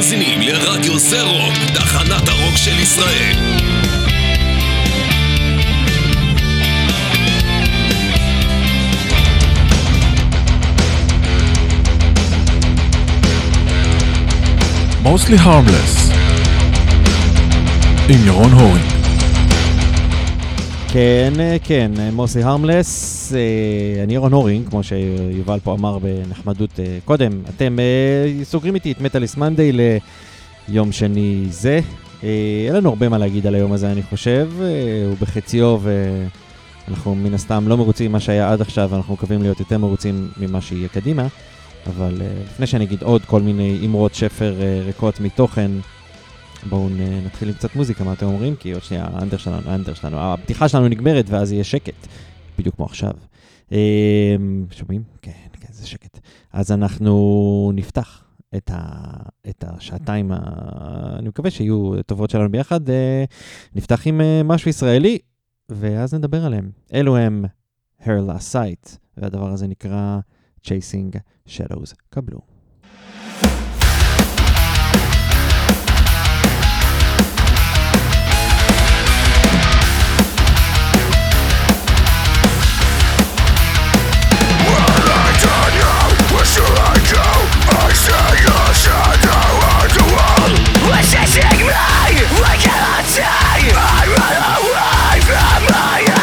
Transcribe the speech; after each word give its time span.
מאזינים 0.00 0.40
לרדיו 0.40 0.98
זה 0.98 1.22
רוק, 1.22 1.54
תחנת 1.74 2.28
הרוק 2.28 2.56
של 2.56 2.78
ישראל. 2.78 3.34
mostly 15.04 15.38
harmless 15.44 16.14
עם 18.08 18.26
ירון 18.26 18.52
הורינג. 18.52 18.84
כן, 20.88 21.32
כן, 21.64 21.90
מוסי 22.12 22.42
הרמלס, 22.42 23.19
אה, 23.34 24.02
אני 24.04 24.14
ירון 24.14 24.32
הורינג, 24.32 24.68
כמו 24.68 24.82
שיובל 24.82 25.58
פה 25.64 25.74
אמר 25.74 25.98
בנחמדות 25.98 26.80
אה, 26.80 26.98
קודם. 27.04 27.40
אתם 27.56 27.78
אה, 27.78 28.44
סוגרים 28.44 28.74
איתי 28.74 28.92
את 28.92 29.00
מטאליס 29.00 29.36
מנדי 29.36 29.72
ליום 30.68 30.92
שני 30.92 31.46
זה. 31.50 31.80
אין 32.66 32.74
לנו 32.74 32.88
הרבה 32.88 33.08
מה 33.08 33.18
להגיד 33.18 33.46
על 33.46 33.54
היום 33.54 33.72
הזה, 33.72 33.92
אני 33.92 34.02
חושב. 34.02 34.50
הוא 35.06 35.16
בחציו 35.20 35.80
ואנחנו 36.88 37.14
מן 37.14 37.34
הסתם 37.34 37.68
לא 37.68 37.76
מרוצים 37.76 38.10
ממה 38.10 38.20
שהיה 38.20 38.52
עד 38.52 38.60
עכשיו, 38.60 38.96
אנחנו 38.96 39.14
מקווים 39.14 39.42
להיות 39.42 39.60
יותר 39.60 39.78
מרוצים 39.78 40.28
ממה 40.36 40.60
שיהיה 40.60 40.88
קדימה. 40.88 41.26
אבל 41.86 42.22
לפני 42.46 42.66
שאני 42.66 42.84
אגיד 42.84 43.02
עוד 43.02 43.24
כל 43.24 43.42
מיני 43.42 43.80
אמרות 43.84 44.14
שפר 44.14 44.54
ריקות 44.86 45.20
מתוכן, 45.20 45.70
בואו 46.68 46.88
נתחיל 47.26 47.48
עם 47.48 47.54
קצת 47.54 47.76
מוזיקה, 47.76 48.04
מה 48.04 48.12
אתם 48.12 48.26
אומרים? 48.26 48.56
כי 48.56 48.72
עוד 48.72 48.82
שנייה, 48.82 49.06
האנדר 49.12 49.36
שלנו, 49.36 49.70
האנדר 49.70 49.94
שלנו, 49.94 50.16
הפתיחה 50.20 50.68
שלנו 50.68 50.88
נגמרת 50.88 51.24
ואז 51.28 51.52
יהיה 51.52 51.64
שקט, 51.64 52.06
בדיוק 52.60 52.76
כמו 52.76 52.84
עכשיו. 52.84 53.12
שומעים? 54.70 55.02
כן, 55.22 55.32
כן, 55.52 55.72
זה 55.72 55.86
שקט. 55.86 56.18
אז 56.52 56.72
אנחנו 56.72 57.72
נפתח 57.74 58.24
את, 58.56 58.70
ה, 58.74 59.02
את 59.48 59.64
השעתיים, 59.68 60.32
ה, 60.32 60.38
אני 61.18 61.28
מקווה 61.28 61.50
שיהיו 61.50 62.02
טובות 62.02 62.30
שלנו 62.30 62.50
ביחד. 62.50 62.80
נפתח 63.74 64.06
עם 64.06 64.20
משהו 64.44 64.70
ישראלי, 64.70 65.18
ואז 65.68 66.14
נדבר 66.14 66.44
עליהם. 66.44 66.70
אלו 66.94 67.16
הם 67.16 67.44
Her 68.00 68.20
Last 68.28 68.54
Sight, 68.54 68.96
והדבר 69.16 69.50
הזה 69.50 69.66
נקרא 69.66 70.18
Chasing 70.64 71.16
Shadows. 71.46 71.94
קבלו. 72.08 72.49
Wishing 90.90 91.66
me, 91.66 91.72
I 91.72 92.56
cannot 92.58 93.04
see 93.06 93.22
I 93.22 94.06
run 94.10 94.36
away 94.58 95.20
from 95.22 95.62
my 95.72 96.19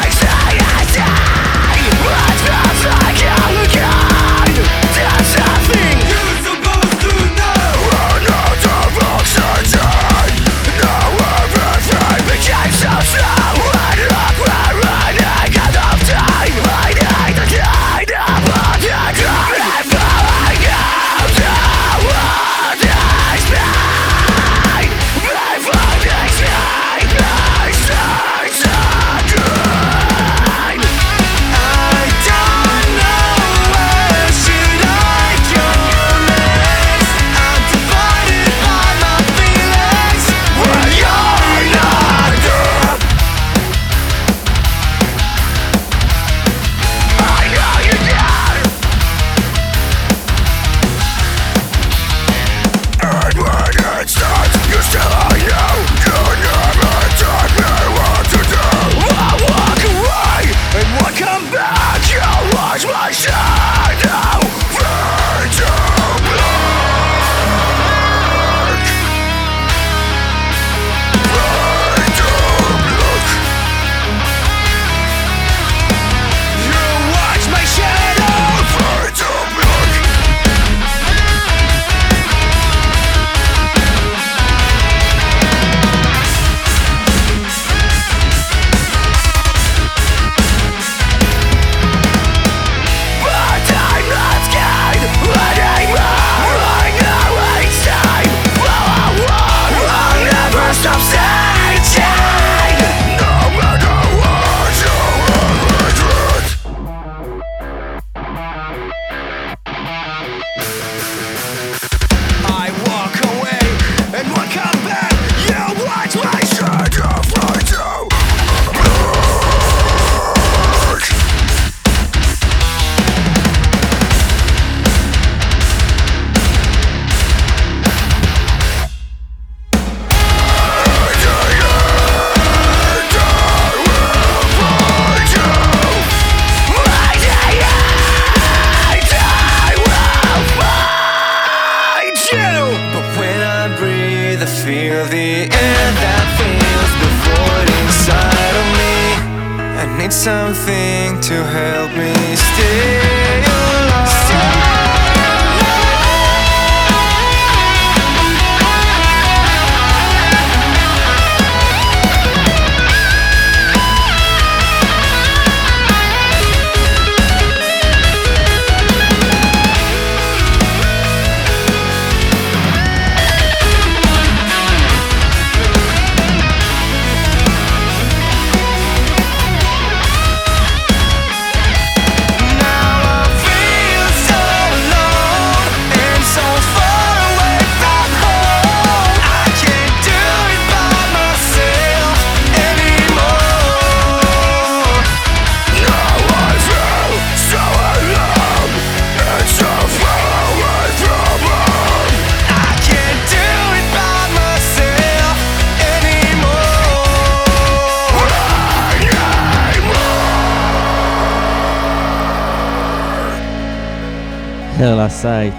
סייט 215.21 215.53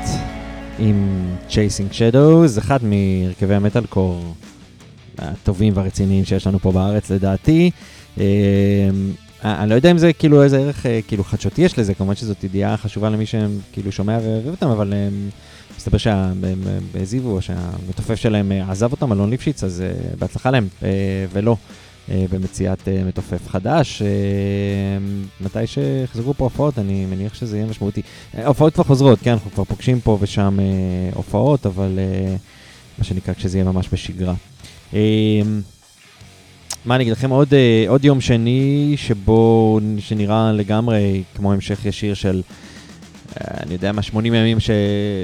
עם 0.78 1.26
Chasing 1.48 1.92
Shadows, 1.92 2.58
אחד 2.58 2.78
מהרכבי 2.82 3.54
המטאל 3.54 3.86
קור 3.86 4.34
הטובים 5.18 5.72
והרציניים 5.76 6.24
שיש 6.24 6.46
לנו 6.46 6.58
פה 6.58 6.72
בארץ 6.72 7.10
לדעתי. 7.10 7.70
אה, 8.20 8.24
אני 9.44 9.70
לא 9.70 9.74
יודע 9.74 9.90
אם 9.90 9.98
זה 9.98 10.12
כאילו 10.12 10.42
איזה 10.42 10.58
ערך 10.58 10.86
אה, 10.86 11.00
כאילו 11.08 11.24
חדשותי 11.24 11.62
יש 11.62 11.78
לזה, 11.78 11.94
כמובן 11.94 12.14
שזאת 12.14 12.44
ידיעה 12.44 12.76
חשובה 12.76 13.10
למי 13.10 13.26
שהם 13.26 13.58
כאילו 13.72 13.92
שומע 13.92 14.18
ואוהב 14.22 14.46
אותם, 14.46 14.68
אבל 14.68 14.94
מסתבר 15.76 15.98
שהם 15.98 16.44
העזיבו 16.94 17.42
שהמתופף 17.42 18.14
שלהם 18.14 18.52
עזב 18.68 18.92
אותם, 18.92 19.12
אלון 19.12 19.30
ליפשיץ, 19.30 19.64
אז 19.64 19.84
בהצלחה 20.18 20.50
להם, 20.50 20.68
ולא. 21.32 21.56
אה, 22.10 22.24
במציאת 22.30 22.88
אה, 22.88 23.04
מתופף 23.04 23.48
חדש. 23.48 24.02
אה, 24.02 24.08
מתי 25.40 25.66
שיחזרו 25.66 26.34
פה 26.34 26.44
הופעות, 26.44 26.78
אני 26.78 27.06
מניח 27.06 27.34
שזה 27.34 27.56
יהיה 27.56 27.66
משמעותי. 27.66 28.02
הופעות 28.46 28.74
כבר 28.74 28.84
חוזרות, 28.84 29.18
כן, 29.22 29.30
אנחנו 29.30 29.50
כבר 29.50 29.64
פוגשים 29.64 30.00
פה 30.00 30.18
ושם 30.20 30.58
הופעות, 31.14 31.66
אבל 31.66 31.98
מה 32.98 33.04
שנקרא 33.04 33.34
כשזה 33.34 33.58
יהיה 33.58 33.72
ממש 33.72 33.88
בשגרה. 33.92 34.34
מה 36.84 36.94
אני 36.94 37.02
אגיד 37.02 37.12
לכם, 37.12 37.30
עוד, 37.30 37.54
עוד 37.88 38.04
יום 38.04 38.20
שני 38.20 38.94
שבו, 38.96 39.80
שנראה 39.98 40.52
לגמרי 40.52 41.22
כמו 41.34 41.52
המשך 41.52 41.86
ישיר 41.86 42.14
של, 42.14 42.42
אני 43.40 43.72
יודע 43.72 43.92
מה, 43.92 44.02
80 44.02 44.34
ימים 44.34 44.60
ש, 44.60 44.70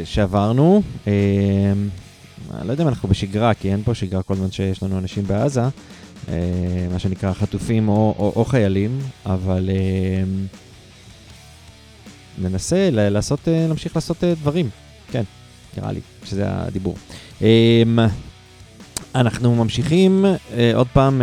שעברנו. 0.05 0.83
אני 1.07 2.69
לא 2.69 2.73
יודע 2.73 2.85
אם 2.85 2.89
אנחנו 2.89 3.09
בשגרה, 3.09 3.55
כי 3.55 3.73
אין 3.73 3.83
פה 3.85 3.95
שגרה 3.95 4.23
כל 4.23 4.35
זמן 4.35 4.51
שיש 4.51 4.83
לנו 4.83 4.99
אנשים 4.99 5.25
בעזה. 5.27 5.63
אה, 6.29 6.89
מה 6.93 6.99
שנקרא 6.99 7.33
חטופים 7.33 7.89
או, 7.89 8.15
או, 8.19 8.33
או 8.37 8.45
חיילים, 8.45 8.99
אבל 9.27 9.71
אה, 9.73 10.25
ננסה 12.39 12.89
לעשות, 12.93 13.49
אה, 13.49 13.65
להמשיך 13.69 13.97
לעשות 13.97 14.25
דברים, 14.25 14.69
כן, 15.11 15.23
נראה 15.77 15.93
לי 15.93 16.01
שזה 16.25 16.45
הדיבור. 16.47 16.97
אנחנו 19.15 19.55
ממשיכים 19.55 20.25
עוד 20.75 20.87
פעם 20.93 21.23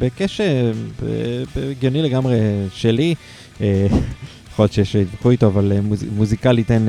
בקשר, 0.00 0.72
הגיוני 1.70 2.02
לגמרי 2.02 2.38
שלי. 2.74 3.14
יכול 4.52 4.62
להיות 4.62 4.72
שיש 4.72 4.92
שיתווכחו 4.92 5.30
איתו, 5.30 5.46
אבל 5.46 5.72
מוזיקלית 6.16 6.70
אין, 6.70 6.88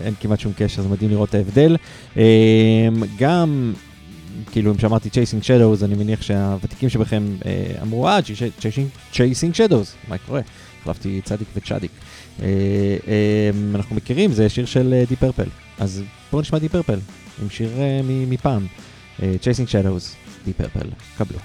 אין 0.00 0.14
כמעט 0.20 0.40
שום 0.40 0.52
קשר, 0.56 0.82
זה 0.82 0.88
מדהים 0.88 1.10
לראות 1.10 1.28
את 1.28 1.34
ההבדל. 1.34 1.76
גם 3.18 3.72
כאילו, 4.52 4.72
אם 4.72 4.78
שאמרתי 4.78 5.08
Chasing 5.08 5.44
Shadows, 5.44 5.84
אני 5.84 5.94
מניח 5.94 6.22
שהוותיקים 6.22 6.88
שבכם 6.88 7.24
אה, 7.46 7.82
אמרו, 7.82 8.08
אה, 8.08 8.18
Chasing 9.12 9.56
Shadows, 9.56 10.08
מה 10.08 10.18
קורה? 10.18 10.40
החלפתי 10.80 11.20
צדיק 11.24 11.48
וצ'אדיק. 11.54 11.90
אה, 12.42 12.46
אה, 13.08 13.50
אנחנו 13.74 13.96
מכירים, 13.96 14.32
זה 14.32 14.48
שיר 14.48 14.66
של 14.66 15.02
די 15.08 15.16
פרפל. 15.16 15.48
אז 15.78 16.02
בואו 16.30 16.42
נשמע 16.42 16.58
די 16.58 16.68
פרפל, 16.68 16.98
עם 17.42 17.50
שיר 17.50 17.70
מפעם. 18.04 18.66
Chasing 19.18 19.68
Shadows, 19.68 20.16
די 20.44 20.52
פרפל, 20.52 20.88
קבלו. 21.18 21.38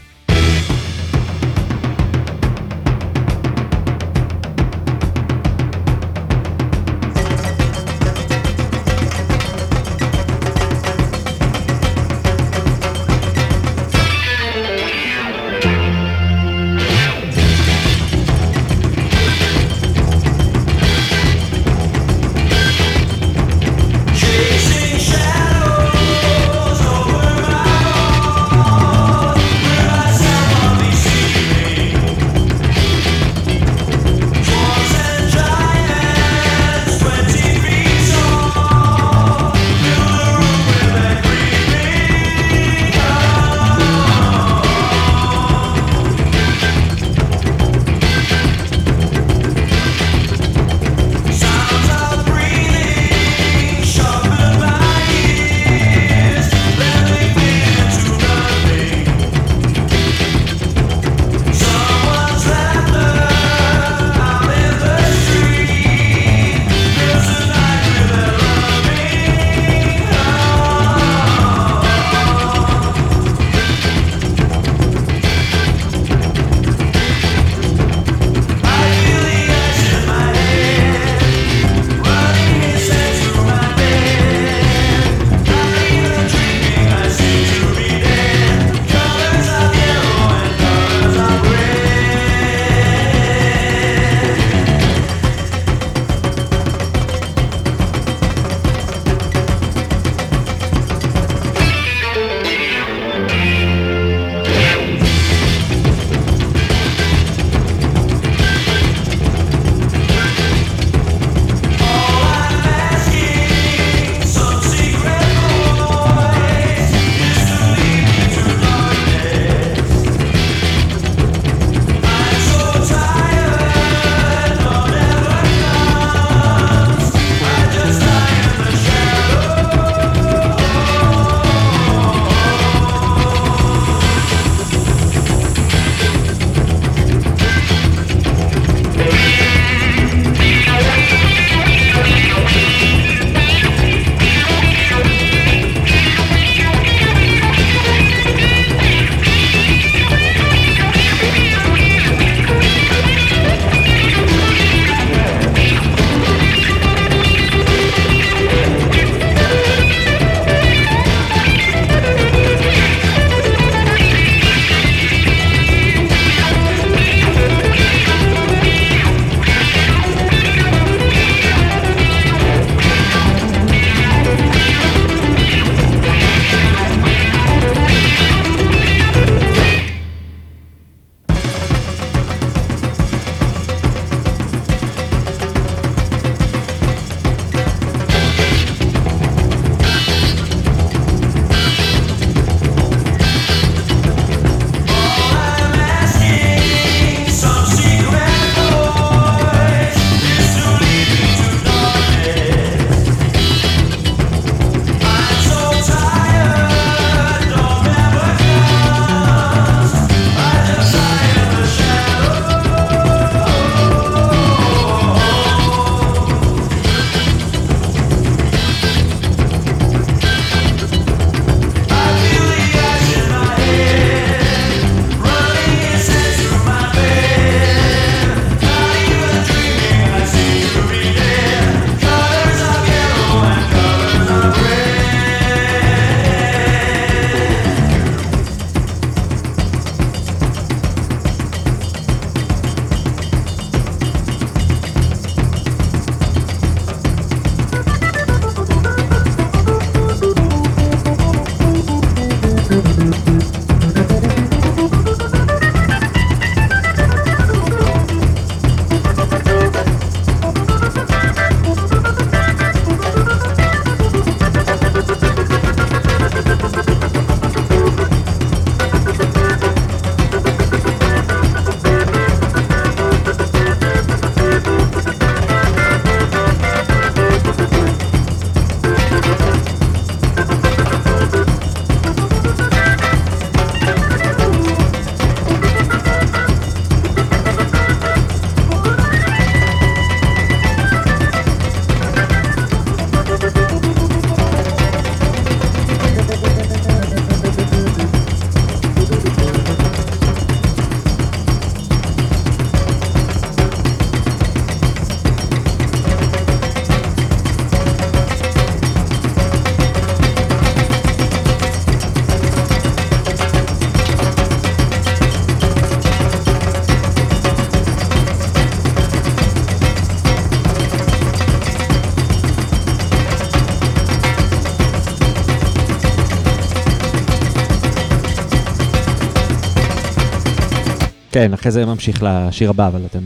כן, 331.37 331.53
אחרי 331.53 331.71
זה 331.71 331.85
ממשיך 331.85 332.23
לשיר 332.23 332.69
הבא, 332.69 332.87
אבל 332.87 333.05
אתם, 333.05 333.19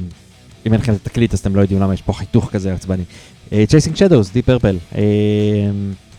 אם 0.66 0.74
אין 0.74 0.82
לכם 0.82 0.94
את 0.94 0.98
התקליט 1.08 1.34
אז 1.34 1.40
אתם 1.40 1.56
לא 1.56 1.62
יודעים 1.62 1.82
למה 1.82 1.94
יש 1.94 2.02
פה 2.02 2.14
חיתוך 2.14 2.50
כזה 2.52 2.74
עצבני. 2.74 3.04
Chasing 3.68 3.96
Shadows, 3.96 4.32
Deep 4.32 4.46
Purple. 4.46 4.78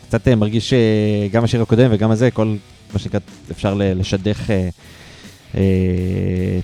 קצת 0.09 0.29
אה, 0.29 0.35
מרגיש 0.35 0.75
שגם 0.75 1.45
השיר 1.45 1.63
הקודם 1.63 1.91
וגם 1.91 2.11
הזה, 2.11 2.31
כל 2.31 2.57
מה 2.93 2.99
שנקרא, 2.99 3.21
אפשר 3.51 3.75
לשדך 3.75 4.51
אה, 4.51 4.69
אה, 5.55 5.61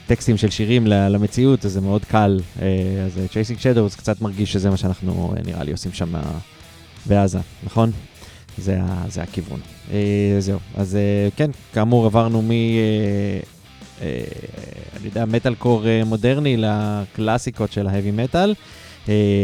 טקסטים 0.07 0.37
של 0.37 0.51
שירים 0.51 0.87
למציאות, 0.87 1.65
אז 1.65 1.73
זה 1.73 1.81
מאוד 1.81 2.05
קל. 2.05 2.41
אה, 2.63 2.67
אז 3.07 3.21
Chasing 3.33 3.61
Shadows 3.61 3.95
קצת 3.95 4.21
מרגיש 4.21 4.53
שזה 4.53 4.71
מה 4.71 4.77
שאנחנו 4.77 5.35
אה, 5.37 5.43
נראה 5.47 5.65
לי 5.65 5.73
עושים 5.73 5.93
שם 5.93 6.13
בעזה, 7.07 7.39
נכון? 7.65 7.91
זה, 8.59 8.79
זה 9.09 9.23
הכיוון. 9.23 9.61
אה, 9.93 10.37
זהו, 10.39 10.59
אז 10.77 10.97
אה, 10.97 11.29
כן, 11.37 11.51
כאמור 11.73 12.07
עברנו 12.07 12.43
מ... 12.43 12.51
אה, 14.03 14.25
אני 14.97 15.07
יודע, 15.07 15.25
מטאל 15.25 15.55
קור 15.55 15.87
אה, 15.87 16.05
מודרני 16.05 16.57
לקלאסיקות 16.57 17.73
של 17.73 17.87
ההאבי 17.87 18.11
מטאל, 18.11 18.55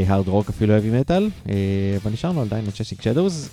הארד 0.07 0.29
רוק 0.29 0.49
אפילו 0.49 0.75
האבי 0.75 1.01
מטאל, 1.01 1.31
אה, 1.49 1.55
אבל 2.03 2.13
נשארנו 2.13 2.43
עדיין 2.43 2.65
בצ'סיק 2.65 3.03
שדוז. 3.03 3.49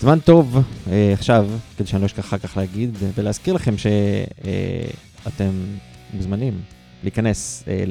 זמן 0.00 0.18
טוב 0.20 0.58
עכשיו, 1.12 1.48
כדי 1.76 1.86
שאני 1.86 2.00
לא 2.00 2.06
אשכח 2.06 2.24
אחר 2.24 2.38
כך 2.38 2.56
להגיד 2.56 2.96
ולהזכיר 3.14 3.54
לכם 3.54 3.74
שאתם 3.78 5.50
מוזמנים 6.14 6.60
להיכנס 7.02 7.64
אה, 7.68 7.84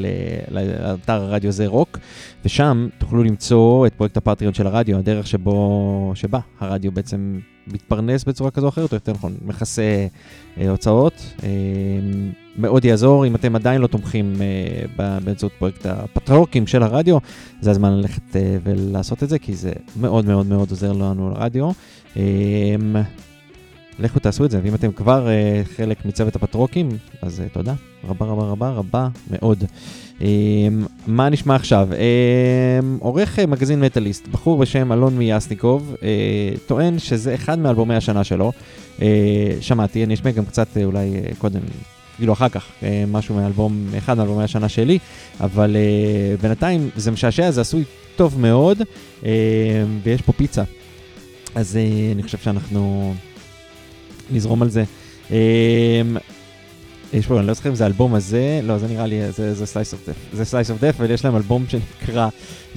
לאתר 0.51 1.21
הרדיו 1.21 1.51
זה 1.51 1.67
רוק, 1.67 1.97
ושם 2.45 2.87
תוכלו 2.97 3.23
למצוא 3.23 3.87
את 3.87 3.93
פרויקט 3.93 4.17
הפטריון 4.17 4.53
של 4.53 4.67
הרדיו, 4.67 4.97
הדרך 4.97 5.27
שבו, 5.27 6.11
שבה 6.15 6.39
הרדיו 6.59 6.91
בעצם 6.91 7.39
מתפרנס 7.67 8.23
בצורה 8.23 8.51
כזו 8.51 8.65
או 8.65 8.69
אחרת, 8.69 8.91
או 8.91 8.95
יותר 8.95 9.11
נכון, 9.11 9.35
מכסה 9.45 10.07
אה, 10.57 10.69
הוצאות. 10.69 11.33
אה, 11.43 11.49
מאוד 12.57 12.85
יעזור 12.85 13.27
אם 13.27 13.35
אתם 13.35 13.55
עדיין 13.55 13.81
לא 13.81 13.87
תומכים 13.87 14.33
אה, 14.41 15.19
באמצעות 15.23 15.51
פרויקט 15.59 15.85
הפטרוקים 15.85 16.67
של 16.67 16.83
הרדיו, 16.83 17.17
זה 17.61 17.71
הזמן 17.71 17.91
ללכת 17.91 18.35
אה, 18.35 18.57
ולעשות 18.63 19.23
את 19.23 19.29
זה, 19.29 19.39
כי 19.39 19.55
זה 19.55 19.71
מאוד 19.99 20.25
מאוד 20.25 20.45
מאוד 20.45 20.69
עוזר 20.69 20.91
לנו 20.91 21.29
לרדיו. 21.29 21.71
אה, 22.17 22.75
לכו 23.99 24.19
תעשו 24.19 24.45
את 24.45 24.51
זה, 24.51 24.59
ואם 24.63 24.75
אתם 24.75 24.91
כבר 24.91 25.27
אה, 25.27 25.61
חלק 25.75 26.05
מצוות 26.05 26.35
הפטרוקים, 26.35 26.89
אז 27.21 27.41
אה, 27.41 27.45
תודה 27.53 27.73
רבה 28.07 28.25
רבה 28.25 28.43
רבה 28.43 28.69
רבה 28.69 29.07
מאוד. 29.31 29.63
אה, 30.21 30.27
מה 31.07 31.29
נשמע 31.29 31.55
עכשיו? 31.55 31.89
אה, 31.93 32.79
עורך 32.99 33.39
אה, 33.39 33.45
מגזין 33.45 33.81
מטאליסט, 33.81 34.27
בחור 34.27 34.57
בשם 34.57 34.91
אלון 34.91 35.17
מיאסניקוב, 35.17 35.95
אה, 36.03 36.07
טוען 36.67 36.99
שזה 36.99 37.35
אחד 37.35 37.59
מאלבומי 37.59 37.95
השנה 37.95 38.23
שלו. 38.23 38.51
אה, 39.01 39.07
שמעתי, 39.61 40.03
אני 40.03 40.13
אשמע 40.13 40.31
גם 40.31 40.45
קצת 40.45 40.77
אה, 40.77 40.83
אולי 40.83 41.15
אה, 41.15 41.31
קודם, 41.37 41.59
כאילו 42.17 42.33
אחר 42.33 42.49
כך, 42.49 42.65
אה, 42.83 43.03
משהו 43.07 43.35
מאלבום, 43.35 43.87
אחד 43.97 44.17
מאלבומי 44.17 44.43
השנה 44.43 44.69
שלי, 44.69 44.99
אבל 45.39 45.75
אה, 45.75 46.35
בינתיים 46.41 46.89
זה 46.95 47.11
משעשע, 47.11 47.51
זה 47.51 47.61
עשוי 47.61 47.83
טוב 48.15 48.39
מאוד, 48.39 48.81
אה, 49.25 49.31
ויש 50.03 50.21
פה 50.21 50.33
פיצה. 50.33 50.63
אז 51.55 51.77
אה, 51.77 52.11
אני 52.15 52.23
חושב 52.23 52.37
שאנחנו 52.37 53.13
נזרום 54.31 54.61
על 54.61 54.69
זה. 54.69 54.83
אה, 55.31 56.01
יש 57.13 57.27
פה, 57.27 57.39
אני 57.39 57.47
לא 57.47 57.53
זוכר 57.53 57.69
אם 57.69 57.75
זה 57.75 57.83
האלבום 57.83 58.15
הזה, 58.15 58.59
לא, 58.63 58.77
זה 58.77 58.87
נראה 58.87 59.07
לי, 59.07 59.31
זה, 59.31 59.65
Slice 59.73 59.93
of 59.93 60.09
Death. 60.09 60.35
זה 60.35 60.43
Slice 60.43 60.67
of 60.67 60.83
Death, 60.83 60.95
ויש 60.97 61.25
להם 61.25 61.35
אלבום 61.35 61.65
שנקרא 61.67 62.29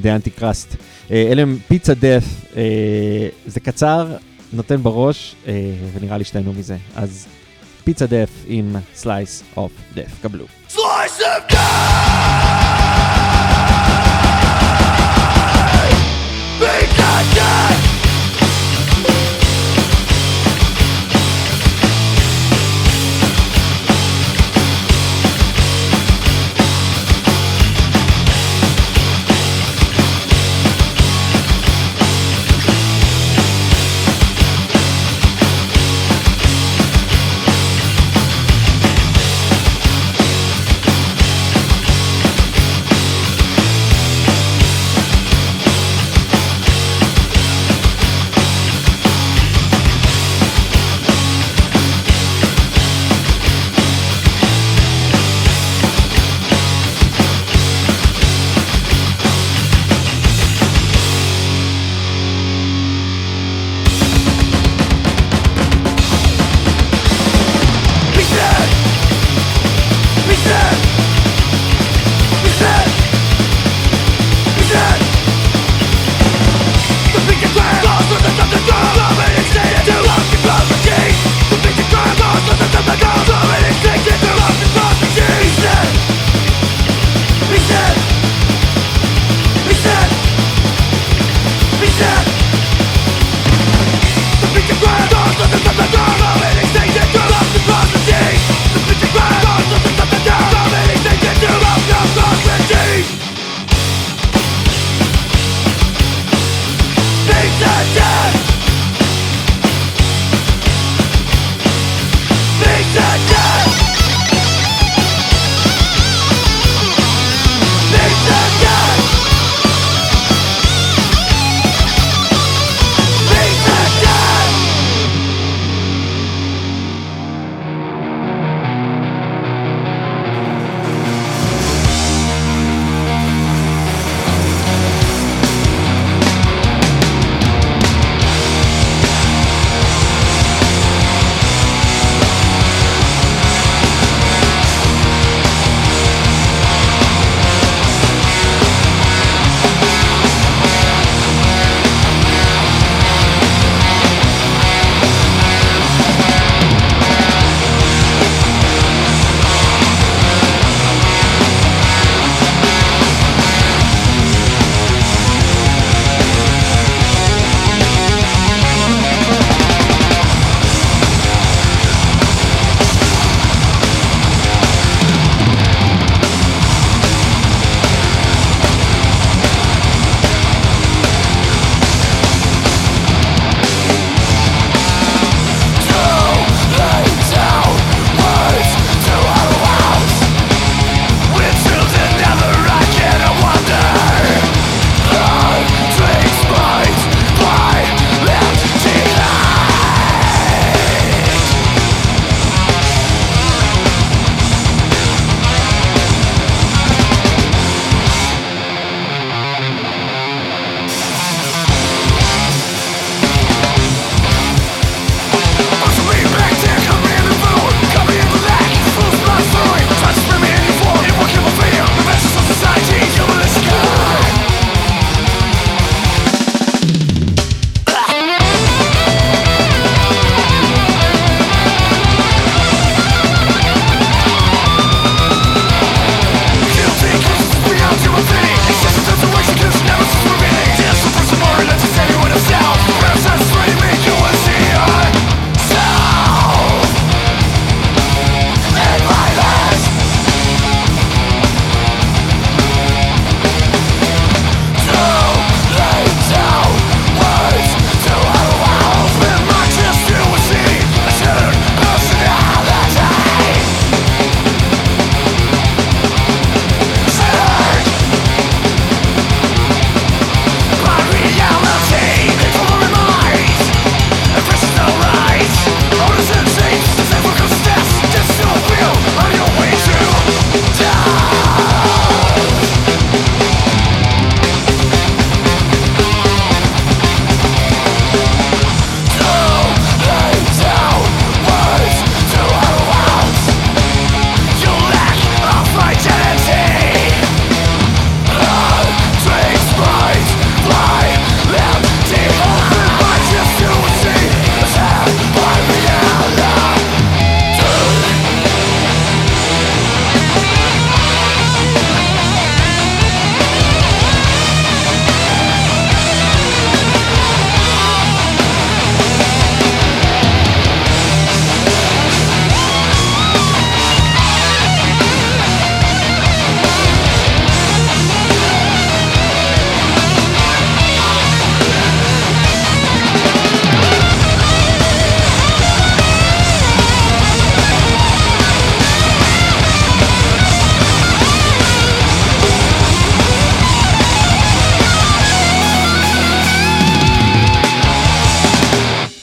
The 0.03 0.05
Antichrist. 0.05 0.77
אה, 1.11 1.29
אלה 1.33 1.43
הם 1.43 1.59
פיצה 1.69 1.93
אה, 2.57 3.29
זה 3.47 3.61
קצר, 3.61 4.17
נותן 4.53 4.83
בראש, 4.83 5.35
אה, 5.47 5.53
ונראה 5.93 6.19
לי 6.19 6.25
שתהנו 6.25 6.53
מזה. 6.53 6.77
אז 6.97 7.27
פיצה 7.85 8.05
Death 8.05 8.47
עם 8.47 8.77
Slice 9.03 9.59
of 9.59 9.97
Death, 9.97 10.23
קבלו. 10.23 10.45
Slice 10.71 11.21
of 11.21 11.53
death! 11.53 12.82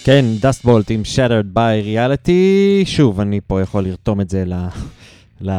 כן, 0.09 0.25
Dust 0.41 0.66
Bolt 0.66 0.91
עם 0.91 1.01
Shattered 1.15 1.57
by 1.57 1.85
Reality. 1.85 2.85
שוב, 2.85 3.19
אני 3.19 3.39
פה 3.47 3.61
יכול 3.61 3.83
לרתום 3.83 4.21
את 4.21 4.29
זה 4.29 4.43
ל... 4.45 4.53
ל... 5.41 5.51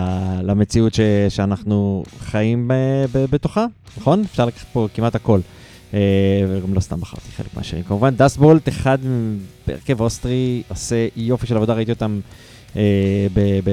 למציאות 0.42 0.94
ש... 0.94 1.00
שאנחנו 1.28 2.04
חיים 2.20 2.68
ב... 2.68 2.72
ב... 3.12 3.24
בתוכה, 3.30 3.66
נכון? 3.98 4.20
אפשר 4.20 4.44
לקחת 4.44 4.66
פה 4.72 4.88
כמעט 4.94 5.14
הכל. 5.14 5.40
אה, 5.94 5.98
וגם 6.48 6.74
לא 6.74 6.80
סתם 6.80 7.00
בחרתי 7.00 7.30
חלק 7.36 7.56
מהשירים. 7.56 7.84
כמובן, 7.84 8.14
Dust 8.16 8.39
Bolt, 8.39 8.68
אחד 8.68 8.98
בהרכב 9.66 10.00
אוסטרי, 10.00 10.62
עושה 10.68 11.08
יופי 11.16 11.46
של 11.46 11.56
עבודה, 11.56 11.74
ראיתי 11.74 11.92
אותם 11.92 12.20
אה, 12.76 13.26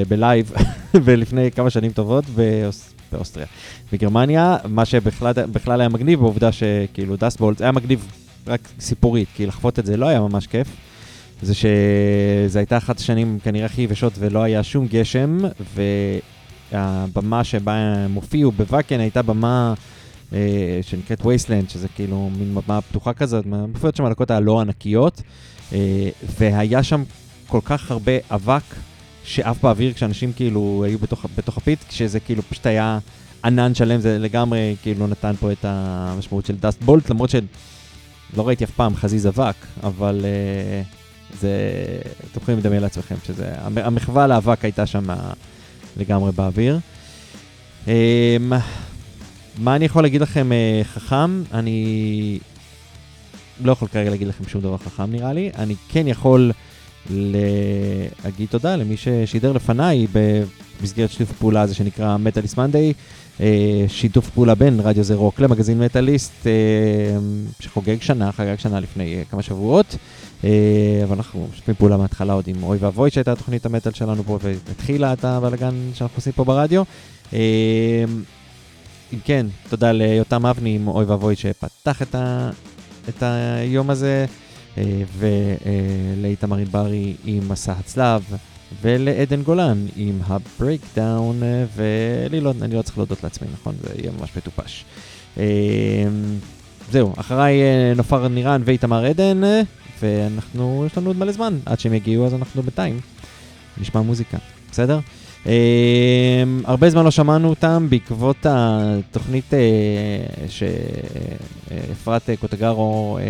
ב 0.10 0.18
live 0.18 0.51
ולפני 1.03 1.51
כמה 1.51 1.69
שנים 1.69 1.91
טובות 1.91 2.25
באוס... 2.25 2.93
באוסטריה. 3.11 3.47
בגרמניה, 3.93 4.57
מה 4.67 4.85
שבכלל 4.85 5.81
היה 5.81 5.89
מגניב, 5.89 6.19
בעובדה 6.19 6.49
שכאילו 6.51 7.15
Dust 7.15 7.36
Bolt, 7.36 7.62
היה 7.61 7.71
מגניב 7.71 8.26
רק 8.47 8.62
סיפורית, 8.79 9.27
כי 9.36 9.45
לחוות 9.45 9.79
את 9.79 9.86
זה 9.86 9.97
לא 9.97 10.05
היה 10.07 10.19
ממש 10.19 10.47
כיף. 10.47 10.67
זה 11.41 11.53
שזה 11.53 12.60
הייתה 12.60 12.77
אחת 12.77 12.99
השנים 12.99 13.39
כנראה 13.43 13.65
הכי 13.65 13.81
יבשות 13.81 14.13
ולא 14.19 14.43
היה 14.43 14.63
שום 14.63 14.88
גשם, 14.88 15.39
והבמה 16.71 17.43
שבה 17.43 17.73
הם 17.73 18.13
הופיעו 18.13 18.51
ב 18.51 18.58
Wacken 18.58 18.99
הייתה 18.99 19.21
במה 19.21 19.73
אה, 20.33 20.79
שנקראת 20.81 21.25
Wasteland, 21.25 21.69
שזה 21.69 21.88
כאילו 21.95 22.29
מין 22.38 22.55
במה 22.55 22.81
פתוחה 22.81 23.13
כזאת, 23.13 23.45
מופיעות 23.45 23.95
שם 23.95 24.05
הלהקות 24.06 24.32
הלא 24.31 24.62
ענקיות, 24.62 25.21
אה, 25.73 26.10
והיה 26.39 26.83
שם 26.83 27.03
כל 27.47 27.60
כך 27.65 27.91
הרבה 27.91 28.12
אבק 28.31 28.63
שעף 29.23 29.62
באוויר 29.63 29.93
כשאנשים 29.93 30.33
כאילו 30.33 30.83
היו 30.86 30.99
בתוך, 30.99 31.25
בתוך 31.38 31.57
ה 31.58 31.62
pit, 31.62 31.80
כשזה 31.89 32.19
כאילו 32.19 32.41
פשוט 32.41 32.65
היה 32.65 32.99
ענן 33.45 33.75
שלם, 33.75 33.99
זה 33.99 34.19
לגמרי 34.19 34.75
כאילו 34.83 35.07
נתן 35.07 35.33
פה 35.39 35.51
את 35.51 35.65
המשמעות 35.65 36.45
של 36.45 36.55
Dust 36.56 36.84
Bolt, 36.84 37.10
למרות 37.10 37.29
שלא 38.33 38.47
ראיתי 38.47 38.63
אף 38.63 38.71
פעם 38.71 38.95
חזיז 38.95 39.27
אבק, 39.27 39.55
אבל 39.83 40.21
uh, 40.21 41.37
זה, 41.39 41.51
אתם 42.31 42.39
יכולים 42.41 42.59
לדמיין 42.59 42.81
לעצמכם 42.81 43.15
שזה, 43.27 43.55
המחווה 43.59 44.27
לאבק 44.27 44.65
הייתה 44.65 44.85
שם 44.85 45.05
לגמרי 45.97 46.31
באוויר. 46.31 46.79
Um, 47.85 47.89
מה 49.57 49.75
אני 49.75 49.85
יכול 49.85 50.03
להגיד 50.03 50.21
לכם 50.21 50.51
uh, 50.51 50.87
חכם? 50.87 51.43
אני 51.53 52.39
לא 53.61 53.71
יכול 53.71 53.87
כרגע 53.87 54.09
להגיד 54.09 54.27
לכם 54.27 54.47
שום 54.47 54.61
דבר 54.61 54.77
חכם 54.77 55.11
נראה 55.11 55.33
לי, 55.33 55.51
אני 55.57 55.75
כן 55.89 56.07
יכול... 56.07 56.51
להגיד 57.09 58.49
תודה 58.49 58.75
למי 58.75 58.97
ששידר 58.97 59.51
לפניי 59.51 60.07
במסגרת 60.81 61.11
שיתוף 61.11 61.31
הפעולה 61.31 61.61
הזה 61.61 61.75
שנקרא 61.75 62.17
מטאליסט 62.17 62.57
מנדיי, 62.57 62.93
שיתוף 63.88 64.30
פעולה 64.30 64.56
בין 64.56 64.80
רדיו 64.80 65.04
זה 65.04 65.15
רוק 65.15 65.39
למגזין 65.39 65.80
מטאליסט, 65.80 66.47
אה, 66.47 66.52
שחוגג 67.60 68.02
שנה, 68.02 68.32
חגג 68.32 68.60
שנה 68.60 68.80
לפני 68.80 69.15
אה, 69.15 69.23
כמה 69.32 69.41
שבועות, 69.41 69.95
אבל 71.04 71.15
אנחנו 71.15 71.47
משתפים 71.54 71.76
פעולה 71.76 71.97
מההתחלה 71.97 72.34
עוד 72.34 72.47
עם 72.47 72.63
אוי 72.63 72.78
ואבוי 72.78 73.10
שהייתה 73.10 73.36
תוכנית 73.36 73.65
המטאל 73.65 73.93
שלנו 73.93 74.23
פה 74.23 74.39
והתחילה 74.41 75.13
את 75.13 75.26
הבלאגן 75.26 75.76
שאנחנו 75.93 76.17
עושים 76.17 76.34
פה 76.34 76.43
ברדיו. 76.43 76.84
אם 79.13 79.19
כן, 79.23 79.45
תודה 79.69 79.91
ליותם 79.91 80.45
אבני 80.45 80.76
עם 80.76 80.88
אוי 80.88 81.06
ואבוי 81.06 81.36
שפתח 81.36 82.02
את, 82.02 82.15
ה, 82.15 82.50
את 83.10 83.23
היום 83.23 83.89
הזה. 83.89 84.26
אה, 84.78 85.02
ולאיתמר 86.17 86.58
ענברי 86.58 87.13
עם 87.26 87.50
מסע 87.50 87.71
הצלב, 87.71 88.23
ולעדן 88.82 89.41
גולן 89.41 89.86
עם 89.95 90.19
ה 90.27 90.38
Breakdown, 90.38 91.41
ולי 91.75 92.41
לא, 92.41 92.53
אני 92.62 92.75
לא 92.75 92.82
צריך 92.82 92.97
להודות 92.97 93.23
לעצמי, 93.23 93.47
נכון? 93.53 93.75
זה 93.82 93.89
יהיה 93.97 94.12
ממש 94.19 94.30
מטופש. 94.38 94.86
אה, 95.38 95.43
זהו, 96.91 97.13
אחריי 97.17 97.62
אה, 97.62 97.93
נופר 97.95 98.27
נירן 98.27 98.62
ואיתמר 98.65 99.06
עדן, 99.06 99.41
ואנחנו, 100.01 100.84
יש 100.86 100.97
לנו 100.97 101.10
עוד 101.10 101.17
מלא 101.17 101.32
זמן, 101.32 101.58
עד 101.65 101.80
שהם 101.80 101.93
יגיעו 101.93 102.25
אז 102.25 102.34
אנחנו 102.34 102.62
בינתיים 102.62 102.99
נשמע 103.77 104.01
מוזיקה, 104.01 104.38
בסדר? 104.71 104.99
Uh, 105.43 105.49
הרבה 106.65 106.89
זמן 106.89 107.03
לא 107.03 107.12
שמענו 107.12 107.49
אותם 107.49 107.88
בעקבות 107.89 108.45
התוכנית 108.49 109.53
uh, 109.53 109.56
שאפרת 110.49 112.30
קוטגרו 112.39 113.17
uh, 113.17 113.21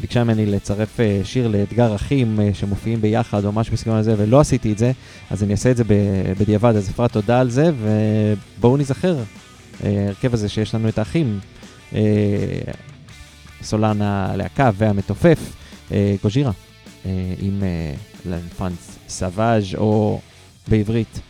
ביקשה 0.00 0.24
ממני 0.24 0.46
לצרף 0.46 1.00
אה, 1.00 1.20
שיר 1.24 1.48
לאתגר 1.48 1.94
אחים 1.94 2.40
אה, 2.40 2.50
שמופיעים 2.54 3.00
ביחד 3.00 3.44
או 3.44 3.52
משהו 3.52 3.72
בסגנון 3.72 3.98
הזה, 3.98 4.14
ולא 4.18 4.40
עשיתי 4.40 4.72
את 4.72 4.78
זה, 4.78 4.92
אז 5.30 5.42
אני 5.42 5.52
אעשה 5.52 5.70
את 5.70 5.76
זה 5.76 5.84
בדיעבד. 6.38 6.76
אז 6.76 6.90
אפרת, 6.90 7.12
תודה 7.12 7.40
על 7.40 7.50
זה, 7.50 7.70
ובואו 8.58 8.76
נזכר, 8.76 9.16
אה, 9.84 10.04
ההרכב 10.04 10.34
הזה 10.34 10.48
שיש 10.48 10.74
לנו 10.74 10.88
את 10.88 10.98
האחים, 10.98 11.40
סולן 13.62 14.02
הלהקה 14.02 14.70
והמתופף, 14.74 15.38
גוז'ירה, 16.22 16.50
עם 17.38 17.62
לפרנס 18.26 18.98
סוואז' 19.08 19.74
או 19.74 20.20
בעברית, 20.68 21.20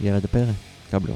ילד 0.00 0.24
הפרא, 0.24 0.52
קבלו. 0.90 1.14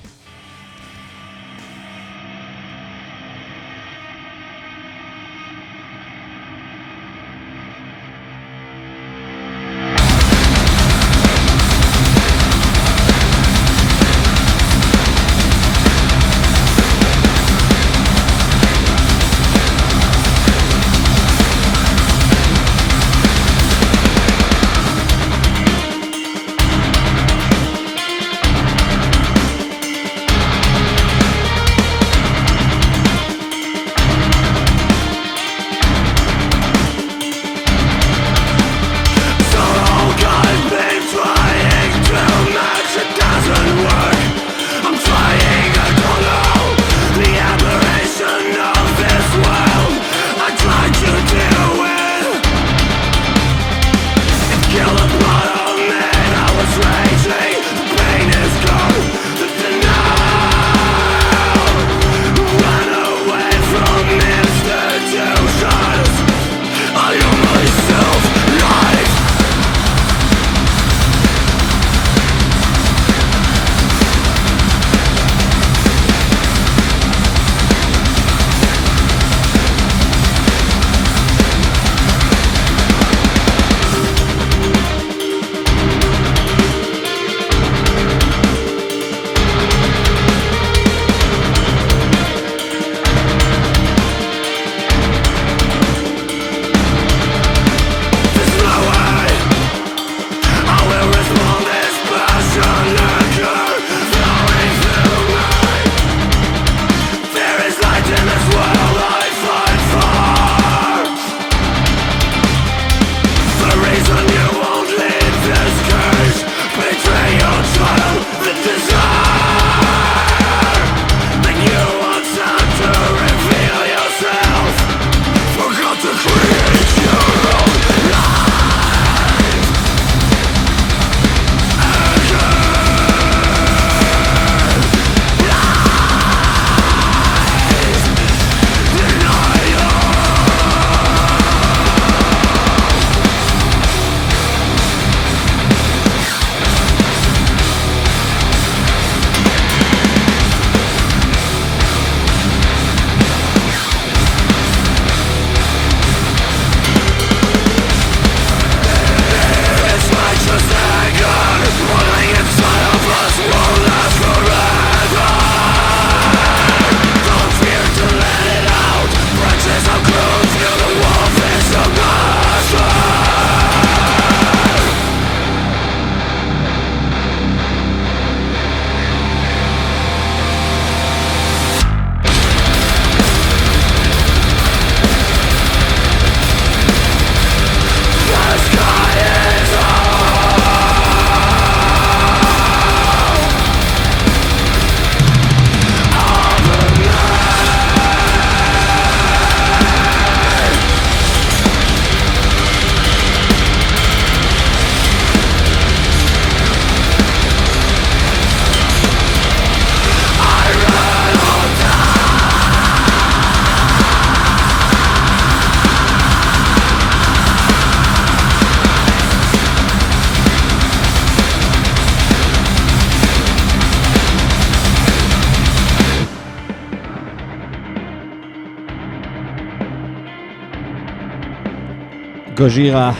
גוז'ירה 232.56 233.12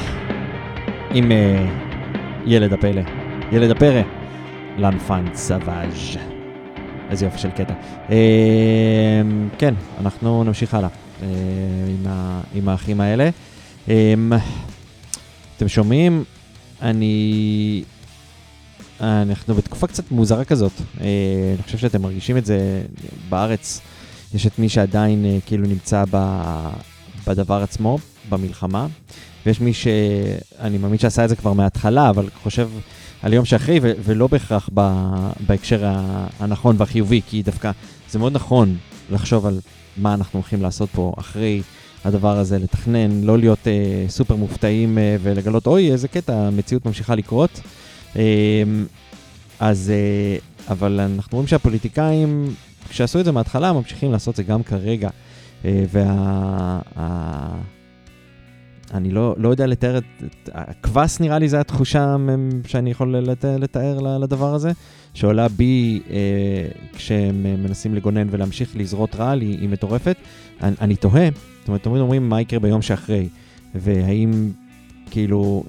עם 1.14 1.30
uh, 1.30 1.34
ילד 2.46 2.72
הפלא. 2.72 3.02
ילד 3.52 3.70
הפרא, 3.70 4.02
לאנפן 4.78 5.24
סוואז'. 5.34 6.16
איזה 7.10 7.24
יופי 7.24 7.38
של 7.38 7.50
קטע. 7.50 7.74
Uh, 8.08 8.10
כן, 9.58 9.74
אנחנו 10.00 10.44
נמשיך 10.44 10.74
הלאה 10.74 10.88
uh, 10.88 11.22
עם, 11.88 12.06
ה, 12.08 12.40
עם 12.54 12.68
האחים 12.68 13.00
האלה. 13.00 13.30
Um, 13.86 13.90
אתם 15.56 15.68
שומעים? 15.68 16.24
אני... 16.82 17.84
אנחנו 19.00 19.54
בתקופה 19.54 19.86
קצת 19.86 20.10
מוזרה 20.10 20.44
כזאת. 20.44 20.72
Uh, 20.78 21.00
אני 21.54 21.62
חושב 21.62 21.78
שאתם 21.78 22.02
מרגישים 22.02 22.36
את 22.36 22.46
זה 22.46 22.82
בארץ. 23.28 23.80
יש 24.34 24.46
את 24.46 24.58
מי 24.58 24.68
שעדיין 24.68 25.24
uh, 25.24 25.46
כאילו 25.46 25.66
נמצא 25.66 26.04
ב, 26.10 26.16
בדבר 27.26 27.62
עצמו, 27.62 27.98
במלחמה, 28.28 28.86
ויש 29.46 29.60
מי 29.60 29.72
שאני 29.72 30.78
מאמין 30.78 30.98
שעשה 30.98 31.24
את 31.24 31.28
זה 31.28 31.36
כבר 31.36 31.52
מההתחלה, 31.52 32.10
אבל 32.10 32.28
חושב 32.42 32.68
על 33.22 33.32
יום 33.32 33.44
שאחרי, 33.44 33.78
ו- 33.82 33.92
ולא 34.04 34.26
בהכרח 34.26 34.70
ב- 34.74 35.30
בהקשר 35.46 35.84
הנכון 36.40 36.76
והחיובי, 36.78 37.20
כי 37.30 37.42
דווקא 37.42 37.70
זה 38.10 38.18
מאוד 38.18 38.32
נכון 38.32 38.76
לחשוב 39.10 39.46
על 39.46 39.60
מה 39.96 40.14
אנחנו 40.14 40.38
הולכים 40.38 40.62
לעשות 40.62 40.88
פה 40.90 41.12
אחרי 41.18 41.62
הדבר 42.04 42.38
הזה, 42.38 42.58
לתכנן, 42.58 43.22
לא 43.22 43.38
להיות 43.38 43.58
uh, 43.58 44.10
סופר 44.10 44.36
מופתעים 44.36 44.98
uh, 44.98 45.00
ולגלות, 45.22 45.66
אוי, 45.66 45.92
איזה 45.92 46.08
קטע, 46.08 46.34
המציאות 46.34 46.86
ממשיכה 46.86 47.14
לקרות. 47.14 47.60
Uh, 48.14 48.16
אז, 49.60 49.92
uh, 49.92 50.70
אבל 50.72 51.00
אנחנו 51.00 51.36
רואים 51.36 51.48
שהפוליטיקאים, 51.48 52.54
כשעשו 52.88 53.20
את 53.20 53.24
זה 53.24 53.32
מההתחלה, 53.32 53.72
ממשיכים 53.72 54.12
לעשות 54.12 54.32
את 54.32 54.36
זה 54.36 54.42
גם 54.42 54.62
כרגע. 54.62 55.08
Uh, 55.62 55.66
וה... 55.92 56.80
אני 58.94 59.10
לא, 59.10 59.34
לא 59.38 59.48
יודע 59.48 59.66
לתאר 59.66 59.98
את... 59.98 60.04
הקבס 60.52 61.20
נראה 61.20 61.38
לי 61.38 61.48
זה 61.48 61.60
התחושה 61.60 62.16
שאני 62.66 62.90
יכול 62.90 63.16
לת, 63.16 63.44
לתאר 63.44 64.18
לדבר 64.18 64.54
הזה, 64.54 64.72
שעולה 65.14 65.48
בי 65.48 66.00
אה, 66.10 66.16
כשהם 66.92 67.42
מנסים 67.42 67.94
לגונן 67.94 68.26
ולהמשיך 68.30 68.76
לזרות 68.76 69.14
רעל, 69.14 69.40
היא, 69.40 69.58
היא 69.60 69.68
מטורפת. 69.68 70.16
אני, 70.62 70.76
אני 70.80 70.96
תוהה, 70.96 71.28
זאת 71.60 71.68
אומרת, 71.68 71.82
תמיד 71.82 72.00
אומרים 72.00 72.28
מה 72.28 72.40
יקרה 72.40 72.60
ביום 72.60 72.82
שאחרי, 72.82 73.28
והאם 73.74 74.50
כאילו 75.10 75.64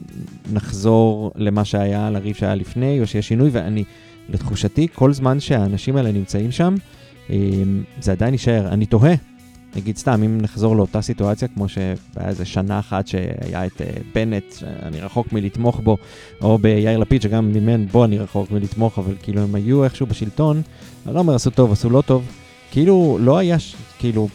נחזור 0.54 1.32
למה 1.36 1.66
שהיה, 1.66 2.10
לריב 2.10 2.36
שהיה 2.36 2.56
לפני, 2.56 3.02
או 3.02 3.08
שיש 3.08 3.28
שינוי, 3.28 3.50
ואני, 3.52 3.84
לתחושתי, 4.30 4.88
כל 4.94 5.14
זמן 5.14 5.40
שהאנשים 5.40 5.96
האלה 5.96 6.12
נמצאים 6.12 6.52
שם, 6.52 6.76
אה, 7.30 7.36
זה 8.02 8.12
עדיין 8.12 8.34
יישאר. 8.34 8.68
אני 8.68 8.86
תוהה. 8.86 9.16
נגיד 9.78 9.98
סתם, 9.98 10.24
אם 10.24 10.38
נחזור 10.42 10.76
לאותה 10.76 11.02
סיטואציה, 11.02 11.48
כמו 11.48 11.70
שהיה 11.70 11.96
איזה 12.18 12.46
שנה 12.46 12.80
אחת 12.80 13.08
שהיה 13.08 13.66
את 13.66 13.82
uh, 13.82 13.84
בנט, 14.16 14.44
שאני 14.60 15.00
רחוק 15.00 15.34
מלתמוך 15.34 15.80
בו, 15.80 15.98
או 16.42 16.58
ביאיר 16.58 16.98
לפיד, 16.98 17.22
שגם 17.22 17.54
ממנו 17.54 17.86
בו 17.92 18.06
אני 18.06 18.18
רחוק 18.18 18.52
מלתמוך, 18.52 19.00
אבל 19.00 19.16
כאילו 19.24 19.42
הם 19.42 19.56
היו 19.56 19.84
איכשהו 19.84 20.06
בשלטון, 20.06 20.62
אני 21.06 21.16
לא 21.16 21.20
אומר 21.20 21.36
עשו 21.36 21.50
טוב, 21.50 21.72
עשו 21.72 21.90
לא 21.90 22.02
טוב, 22.02 22.26
כאילו 22.72 23.18
לא 23.22 23.38
היה, 23.38 23.58
כאילו, 24.00 24.28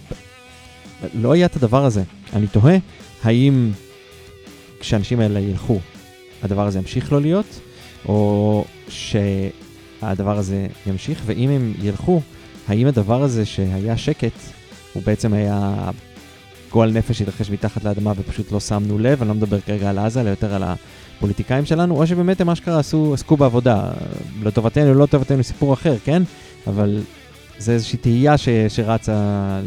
לא 1.14 1.33
היה 1.33 1.46
את 1.46 1.57
הדבר 1.57 1.85
הזה. 1.85 2.02
אני 2.33 2.46
תוהה, 2.46 2.76
האם 3.22 3.70
כשהאנשים 4.81 5.20
האלה 5.20 5.40
ילכו, 5.40 5.78
הדבר 6.42 6.66
הזה 6.66 6.78
ימשיך 6.78 7.12
לא 7.12 7.20
להיות, 7.20 7.61
או 8.09 8.64
שהדבר 8.88 10.38
הזה 10.38 10.66
ימשיך, 10.87 11.22
ואם 11.26 11.50
הם 11.50 11.74
ילכו, 11.83 12.20
האם 12.68 12.87
הדבר 12.87 13.22
הזה 13.22 13.44
שהיה 13.44 13.96
שקט, 13.96 14.62
הוא 14.92 15.02
בעצם 15.07 15.33
היה 15.33 15.90
גועל 16.70 16.90
נפש 16.90 17.18
שהתרחש 17.18 17.50
מתחת 17.50 17.85
לאדמה 17.85 18.12
ופשוט 18.16 18.52
לא 18.52 18.61
שמנו 18.61 18.98
לב, 18.98 19.22
אני 19.22 19.28
לא 19.28 19.35
מדבר 19.35 19.61
כרגע 19.61 19.90
על 19.90 19.98
עזה, 19.98 20.20
אלא 20.20 20.31
יותר 20.31 20.55
על 20.55 20.62
הפוליטיקאים 20.62 21.64
שלנו, 21.64 21.96
או 21.96 22.07
שבאמת 22.07 22.40
הם 22.40 22.50
אשכרה 22.50 22.78
עשו, 22.78 23.14
עסקו 23.14 23.37
בעבודה, 23.37 23.90
לטובתנו, 24.42 24.94
לא 24.94 25.05
לטובתנו, 25.05 25.42
סיפור 25.42 25.74
אחר, 25.74 25.94
כן? 26.05 26.22
אבל 26.66 27.00
זה 27.59 27.72
איזושהי 27.72 27.98
תהייה 27.98 28.38
ש, 28.38 28.48
שרצה 28.68 29.61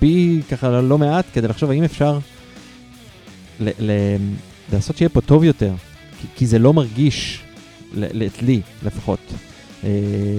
בי 0.00 0.40
ככה 0.50 0.80
לא 0.80 0.98
מעט, 0.98 1.24
כדי 1.32 1.48
לחשוב 1.48 1.70
האם 1.70 1.84
אפשר 1.84 2.18
ל, 3.60 3.68
ל, 3.78 3.92
לעשות 4.72 4.96
שיהיה 4.96 5.08
פה 5.08 5.20
טוב 5.20 5.44
יותר, 5.44 5.72
כי, 6.20 6.26
כי 6.36 6.46
זה 6.46 6.58
לא 6.58 6.72
מרגיש, 6.72 7.42
ל, 7.94 8.26
לי 8.42 8.60
לפחות, 8.82 9.18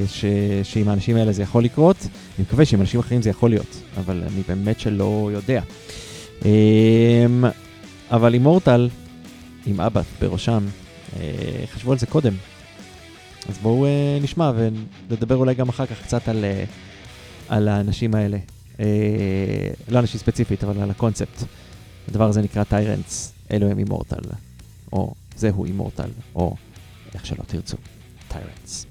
ש, 0.07 0.25
שעם 0.63 0.87
האנשים 0.89 1.15
האלה 1.15 1.31
זה 1.31 1.43
יכול 1.43 1.63
לקרות. 1.63 1.97
אני 2.01 2.45
מקווה 2.47 2.65
שעם 2.65 2.81
אנשים 2.81 2.99
אחרים 2.99 3.21
זה 3.21 3.29
יכול 3.29 3.49
להיות, 3.49 3.81
אבל 3.97 4.23
אני 4.23 4.41
באמת 4.47 4.79
שלא 4.79 5.29
יודע. 5.33 5.61
אמ, 6.45 7.45
אבל 8.11 8.33
אימורטל, 8.33 8.89
עם 9.65 9.81
אבא 9.81 10.01
בראשם, 10.21 10.65
אה, 11.19 11.63
חשבו 11.73 11.91
על 11.91 11.97
זה 11.97 12.05
קודם. 12.05 12.33
אז 13.49 13.57
בואו 13.57 13.85
אה, 13.85 14.17
נשמע 14.21 14.51
ונדבר 15.09 15.35
אולי 15.35 15.55
גם 15.55 15.69
אחר 15.69 15.85
כך 15.85 16.01
קצת 16.03 16.27
על, 16.27 16.45
על 17.49 17.67
האנשים 17.67 18.15
האלה. 18.15 18.37
לא 19.87 19.99
אנשים 19.99 20.19
ספציפית, 20.19 20.63
אבל 20.63 20.81
על 20.81 20.91
הקונספט. 20.91 21.43
הדבר 22.07 22.29
הזה 22.29 22.41
נקרא 22.41 22.63
Tyrants, 22.63 23.33
אלו 23.51 23.69
הם 23.69 23.79
Immortal, 23.79 24.29
או 24.93 25.13
זהו 25.35 25.65
Immortal, 25.65 26.09
או 26.35 26.55
איך 27.13 27.25
שלא 27.25 27.43
תרצו, 27.47 27.77
Tyrants. 28.27 28.88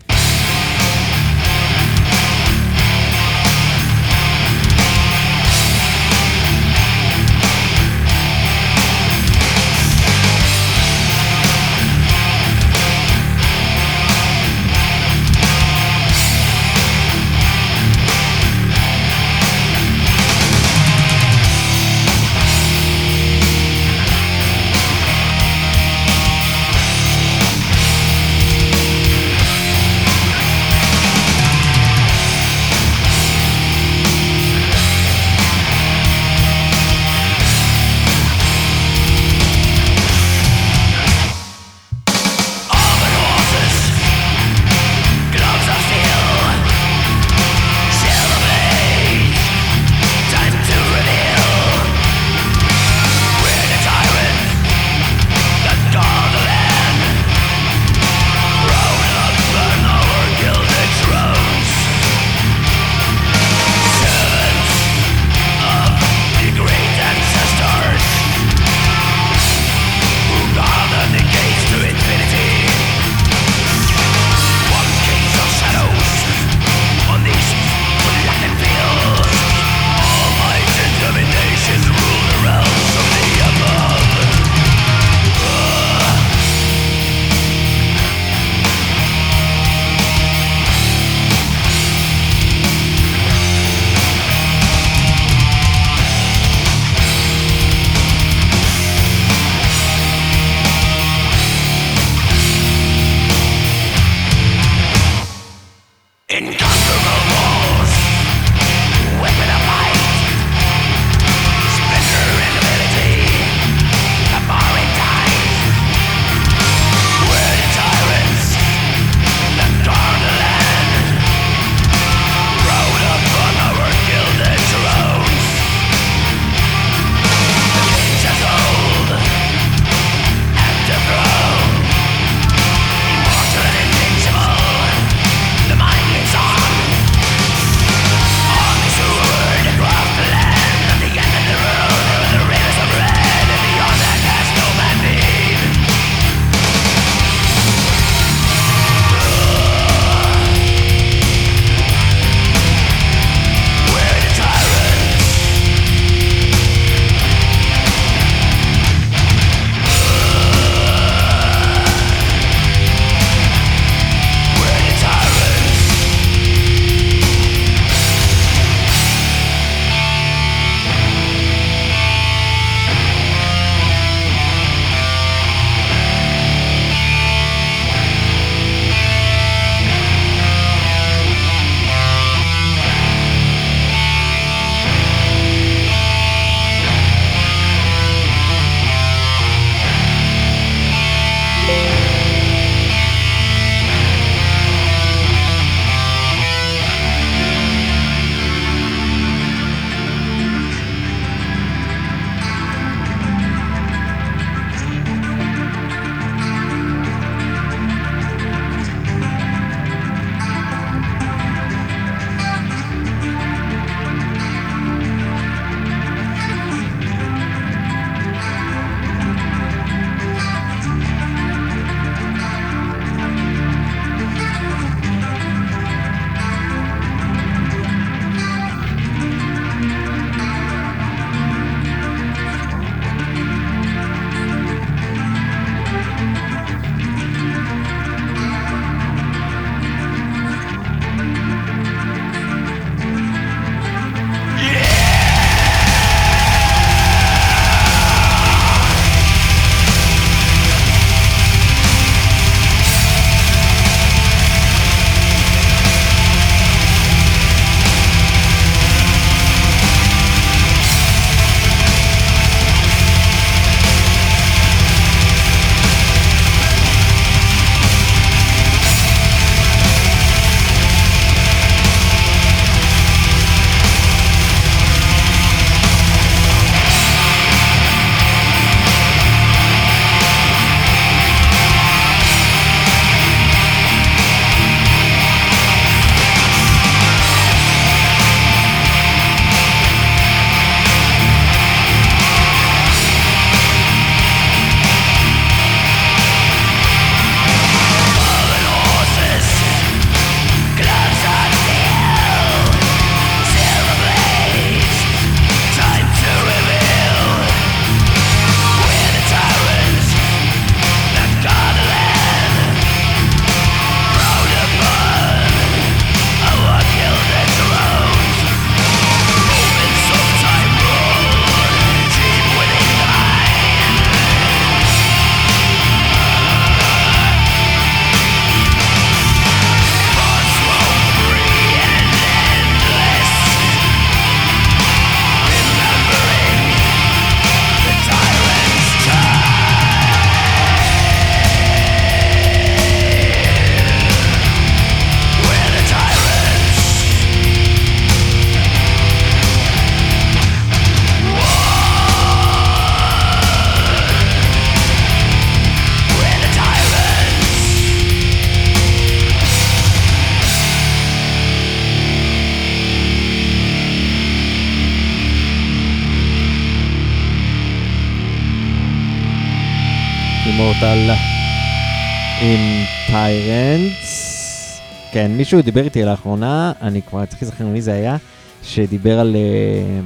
כן, 375.18 375.30
מישהו 375.30 375.62
דיבר 375.62 375.84
איתי 375.84 376.04
לאחרונה, 376.04 376.72
אני 376.80 377.02
כבר 377.02 377.26
צריך 377.26 377.42
להיזכר 377.42 377.66
מי 377.66 377.82
זה 377.82 377.92
היה, 377.92 378.16
שדיבר 378.62 379.20
על, 379.20 379.36
אה, 379.36 380.00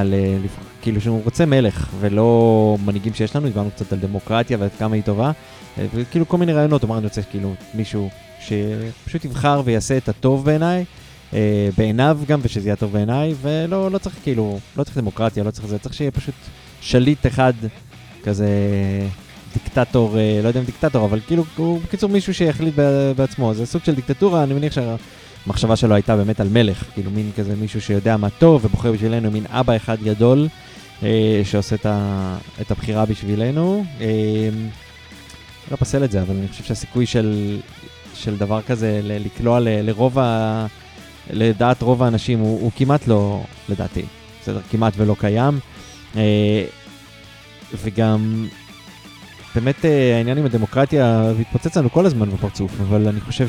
על 0.00 0.14
אה, 0.14 0.36
כאילו 0.82 1.00
שהוא 1.00 1.20
רוצה 1.24 1.46
מלך 1.46 1.88
ולא 2.00 2.76
מנהיגים 2.84 3.14
שיש 3.14 3.36
לנו, 3.36 3.46
דיברנו 3.46 3.70
קצת 3.70 3.92
על 3.92 3.98
דמוקרטיה 3.98 4.56
ועד 4.60 4.70
כמה 4.78 4.94
היא 4.94 5.02
טובה, 5.02 5.30
אה, 5.78 5.86
וכאילו 5.94 6.28
כל 6.28 6.36
מיני 6.36 6.52
רעיונות, 6.52 6.84
אמרנו, 6.84 6.98
אני 6.98 7.06
רוצה 7.06 7.22
כאילו 7.22 7.54
מישהו 7.74 8.08
שפשוט 8.40 9.24
יבחר 9.24 9.62
ויעשה 9.64 9.96
את 9.96 10.08
הטוב 10.08 10.44
בעיניי. 10.44 10.84
בעיניו 11.76 12.18
גם, 12.28 12.40
ושזה 12.42 12.68
יהיה 12.68 12.76
טוב 12.76 12.92
בעיניי, 12.92 13.34
ולא 13.42 13.90
לא 13.90 13.98
צריך 13.98 14.16
כאילו, 14.22 14.58
לא 14.76 14.84
צריך 14.84 14.98
דמוקרטיה, 14.98 15.44
לא 15.44 15.50
צריך 15.50 15.66
זה, 15.66 15.78
צריך 15.78 15.94
שיהיה 15.94 16.10
פשוט 16.10 16.34
שליט 16.80 17.26
אחד 17.26 17.52
כזה 18.24 18.48
דיקטטור, 19.64 20.18
אה, 20.18 20.40
לא 20.42 20.48
יודע 20.48 20.60
אם 20.60 20.64
דיקטטור, 20.64 21.04
אבל 21.04 21.20
כאילו, 21.26 21.44
הוא 21.56 21.80
בקיצור 21.80 22.10
מישהו 22.10 22.34
שיחליט 22.34 22.74
בעצמו. 23.16 23.54
זה 23.54 23.66
סוג 23.66 23.84
של 23.84 23.94
דיקטטורה, 23.94 24.42
אני 24.42 24.54
מניח 24.54 24.72
שהמחשבה 24.72 25.76
שלו 25.76 25.94
הייתה 25.94 26.16
באמת 26.16 26.40
על 26.40 26.48
מלך, 26.48 26.84
כאילו 26.94 27.10
מין 27.10 27.30
כזה 27.36 27.56
מישהו 27.56 27.80
שיודע 27.80 28.16
מה 28.16 28.30
טוב 28.30 28.64
ובוחר 28.64 28.92
בשבילנו, 28.92 29.30
מין 29.30 29.44
אבא 29.48 29.76
אחד 29.76 30.02
גדול 30.02 30.48
אה, 31.02 31.40
שעושה 31.44 31.76
את, 32.60 32.70
הבחירה 32.70 33.06
בשבילנו. 33.06 33.84
אה, 34.00 34.06
לא 35.70 35.76
פסל 35.76 36.04
את 36.04 36.10
זה, 36.10 36.22
אבל 36.22 36.36
אני 36.36 36.48
חושב 36.48 36.64
שהסיכוי 36.64 37.06
של, 37.06 37.58
של 38.14 38.36
דבר 38.36 38.62
כזה 38.62 39.00
לקלוע 39.04 39.60
ל, 39.60 39.68
לרוב 39.68 40.18
ה... 40.18 40.66
לדעת 41.30 41.82
רוב 41.82 42.02
האנשים 42.02 42.38
הוא, 42.38 42.60
הוא 42.60 42.70
כמעט 42.76 43.06
לא, 43.06 43.42
לדעתי, 43.68 44.02
בסדר, 44.42 44.60
כמעט 44.70 44.92
ולא 44.96 45.16
קיים. 45.18 45.58
וגם 47.74 48.46
באמת 49.54 49.84
אה, 49.84 50.16
העניין 50.16 50.38
עם 50.38 50.44
הדמוקרטיה 50.44 51.22
מתפוצץ 51.38 51.76
לנו 51.76 51.90
כל 51.90 52.06
הזמן 52.06 52.30
בפרצוף, 52.30 52.80
אבל 52.80 53.08
אני 53.08 53.20
חושב 53.20 53.46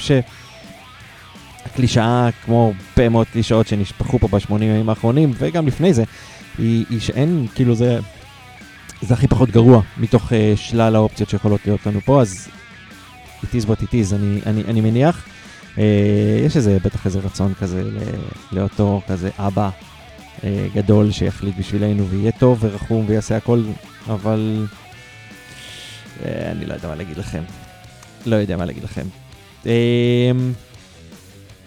שהקלישאה, 1.65 2.29
כמו 2.45 2.73
הרבה 2.89 3.09
מאוד 3.09 3.27
קלישאות 3.27 3.67
שנשפכו 3.67 4.19
פה 4.19 4.27
בשמונים 4.27 4.69
ימים 4.69 4.89
האחרונים, 4.89 5.31
וגם 5.37 5.67
לפני 5.67 5.93
זה, 5.93 6.03
היא, 6.57 6.85
היא 6.89 6.99
שאין, 6.99 7.47
כאילו 7.55 7.75
זה, 7.75 7.99
זה 9.01 9.13
הכי 9.13 9.27
פחות 9.27 9.49
גרוע 9.49 9.81
מתוך 9.97 10.31
uh, 10.31 10.33
שלל 10.55 10.95
האופציות 10.95 11.29
שיכולות 11.29 11.61
להיות 11.65 11.85
לנו 11.85 12.01
פה, 12.01 12.21
אז 12.21 12.47
it 13.43 13.47
is 13.47 13.65
what 13.65 13.83
it 13.83 13.91
is, 13.91 14.15
אני, 14.15 14.39
אני, 14.45 14.63
אני 14.63 14.81
מניח. 14.81 15.25
Uh, 15.75 15.79
יש 16.45 16.57
איזה, 16.57 16.77
בטח 16.83 17.05
איזה 17.05 17.19
רצון 17.19 17.53
כזה 17.53 17.83
לאותו 18.51 19.01
כזה 19.07 19.29
אבא 19.37 19.69
uh, 20.39 20.43
גדול 20.75 21.11
שיחליט 21.11 21.57
בשבילנו 21.57 22.07
ויהיה 22.07 22.31
טוב 22.31 22.57
ורחום 22.61 23.05
ויעשה 23.07 23.37
הכל, 23.37 23.61
אבל 24.07 24.65
אני 26.25 26.65
לא 26.65 26.73
יודע 26.73 26.87
מה 26.87 26.95
להגיד 26.95 27.17
לכם. 27.17 27.43
לא 28.25 28.35
יודע 28.35 28.57
מה 28.57 28.65
להגיד 28.65 28.83
לכם. 28.83 29.05
אמ, 29.65 29.71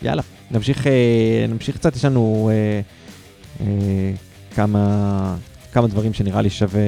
יאללה, 0.03 0.23
נמשיך, 0.51 0.87
אה, 0.87 1.47
נמשיך 1.49 1.77
קצת, 1.77 1.97
יש 1.97 2.05
לנו 2.05 2.51
אה, 3.61 3.67
כמה, 4.55 5.37
כמה 5.73 5.87
דברים 5.87 6.13
שנראה 6.13 6.43
לי 6.43 6.51
שווה 6.51 6.81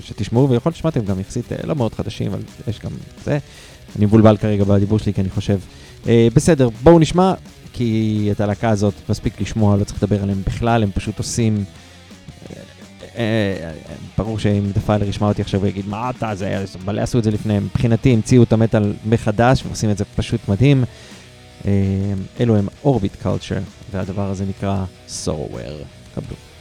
שתשמעו, 0.00 0.50
ויכול 0.50 0.70
להיות 0.70 0.76
ששמעתם 0.76 1.04
גם 1.04 1.20
יחסית 1.20 1.44
לא 1.64 1.74
מאוד 1.74 1.94
חדשים, 1.94 2.26
אבל 2.32 2.40
יש 2.68 2.80
גם 2.80 2.90
זה. 3.24 3.38
אני 3.96 4.06
מבולבל 4.06 4.36
כרגע 4.36 4.64
בדיבור 4.64 4.98
שלי, 4.98 5.14
כי 5.14 5.20
אני 5.20 5.30
חושב. 5.30 5.58
בסדר, 6.06 6.68
בואו 6.82 6.98
נשמע, 6.98 7.34
כי 7.72 8.28
את 8.32 8.40
הלהקה 8.40 8.70
הזאת 8.70 8.94
מספיק 9.08 9.40
לשמוע, 9.40 9.76
לא 9.76 9.84
צריך 9.84 10.02
לדבר 10.02 10.22
עליהם 10.22 10.42
בכלל, 10.46 10.82
הם 10.82 10.90
פשוט 10.94 11.18
עושים... 11.18 11.64
אה, 13.16 13.70
ברור 14.18 14.38
שאם 14.38 14.70
דפיילר 14.74 15.08
ישמע 15.08 15.28
אותי 15.28 15.42
עכשיו 15.42 15.60
ויגיד 15.60 15.88
מה 15.88 16.10
אתה 16.10 16.34
זה, 16.34 16.64
מלא 16.84 17.00
עשו 17.00 17.18
את 17.18 17.24
זה 17.24 17.30
לפניהם, 17.30 17.64
מבחינתי 17.64 18.12
המציאו 18.12 18.42
את 18.42 18.52
המטאל 18.52 18.92
מחדש 19.06 19.62
ועושים 19.66 19.90
את 19.90 19.98
זה 19.98 20.04
פשוט 20.16 20.40
מדהים. 20.48 20.84
אה, 21.66 21.72
אלו 22.40 22.56
הם 22.56 22.68
אורביט 22.84 23.22
קולצ'ר 23.22 23.58
והדבר 23.92 24.30
הזה 24.30 24.44
נקרא 24.44 24.84
סורוויר. 25.08 25.84
קבלו. 26.14 26.55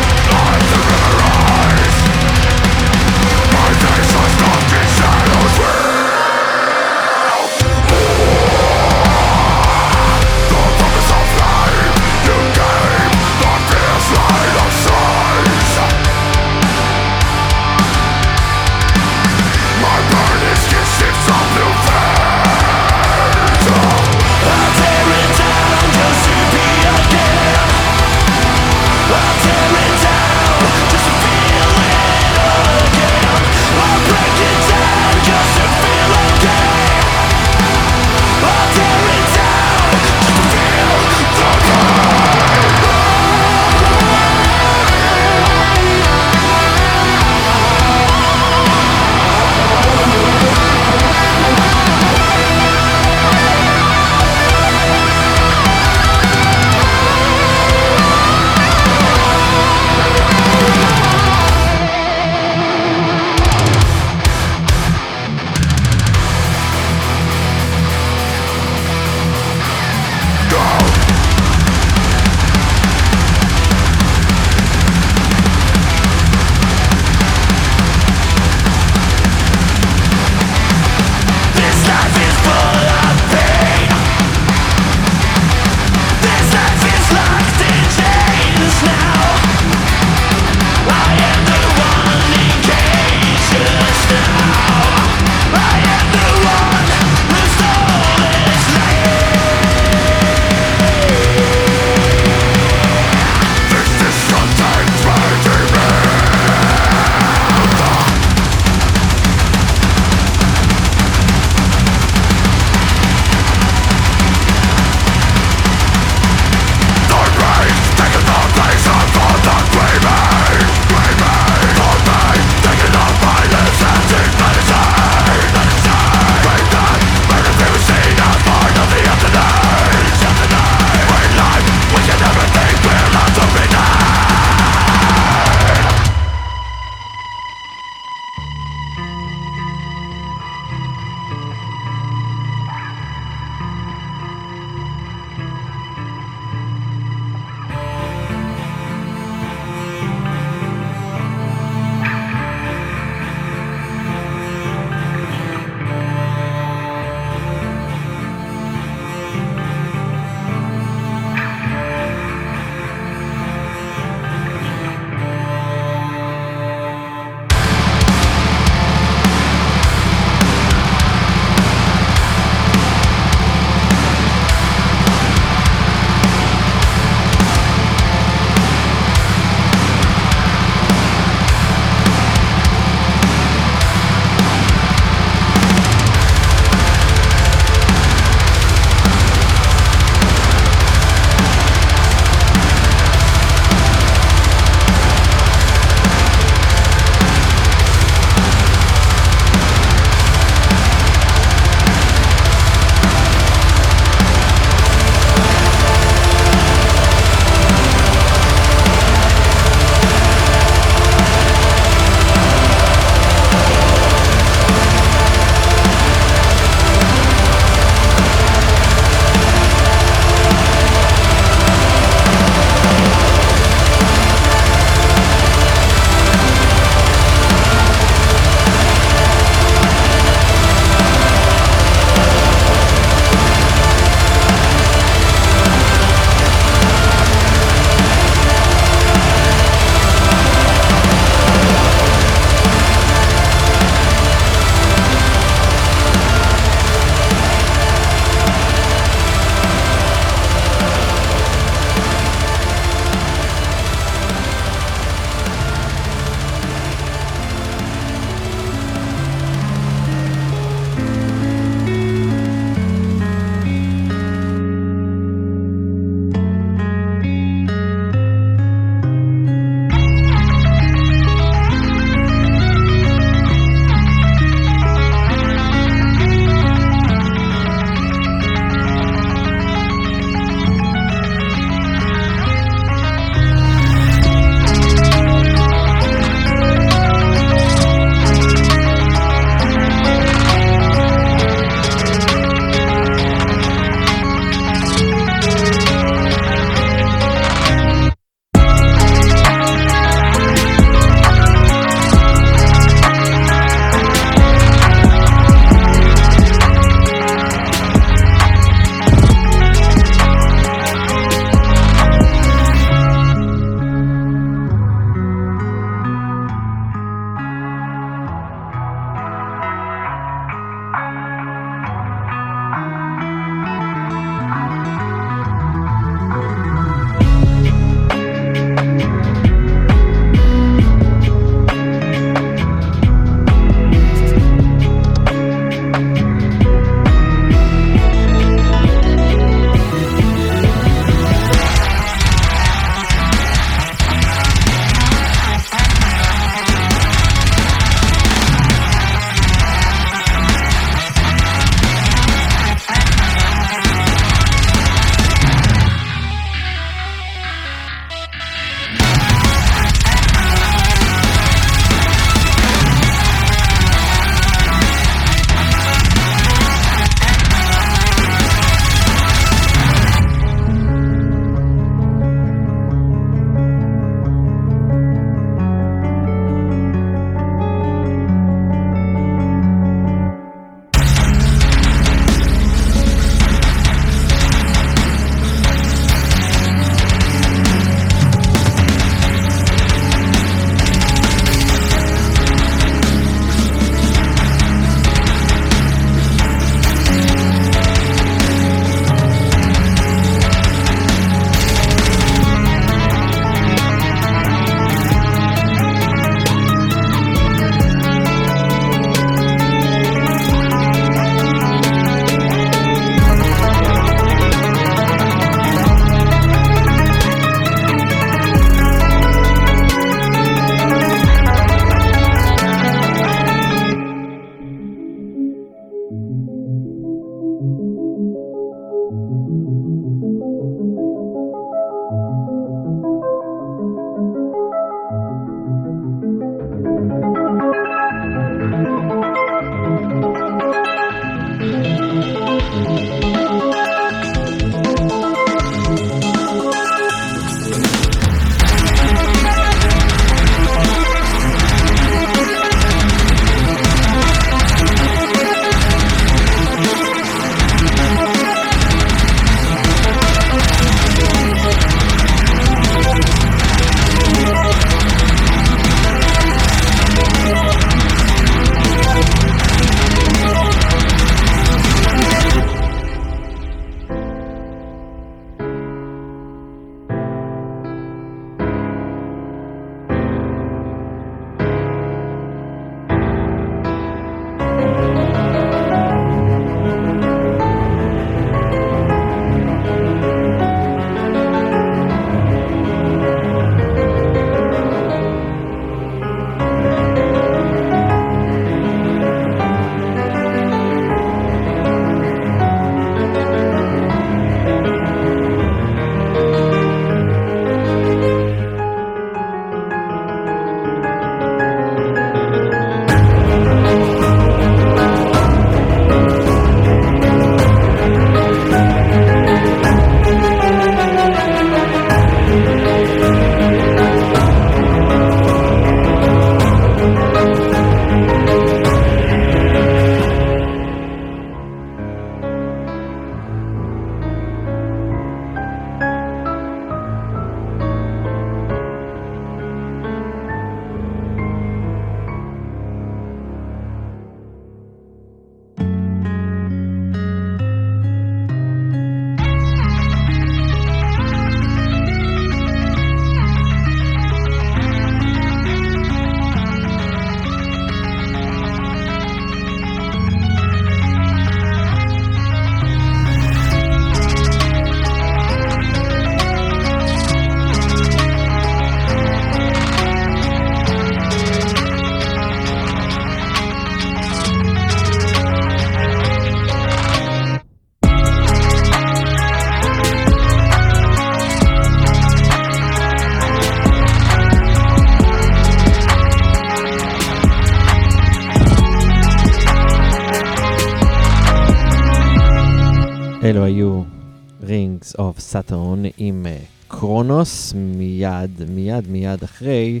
קרונוס, 597.36 597.72
מיד, 597.76 598.62
מיד, 598.68 599.08
מיד 599.08 599.42
אחרי, 599.42 600.00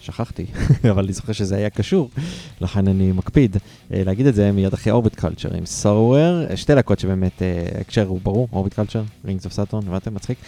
שכחתי, 0.00 0.46
אבל 0.90 1.04
אני 1.04 1.12
זוכר 1.12 1.32
שזה 1.32 1.56
היה 1.56 1.70
קשור, 1.70 2.10
לכן 2.60 2.88
אני 2.88 3.12
מקפיד 3.12 3.56
אה, 3.92 4.02
להגיד 4.04 4.26
את 4.26 4.34
זה 4.34 4.52
מיד 4.52 4.72
אחרי 4.72 4.92
אורביט 4.92 5.14
קלצ'ר 5.14 5.54
עם 5.54 5.66
סורואר, 5.66 6.56
שתי 6.56 6.74
להקות 6.74 6.98
שבאמת 6.98 7.42
ההקשר 7.74 8.06
הוא 8.06 8.20
ברור, 8.22 8.48
אורביט 8.52 8.74
קלצ'ר, 8.74 9.02
Rings 9.24 9.44
of 9.44 9.52
Saturn, 9.52 9.86
הבנתם? 9.86 10.14
מצחיק. 10.14 10.38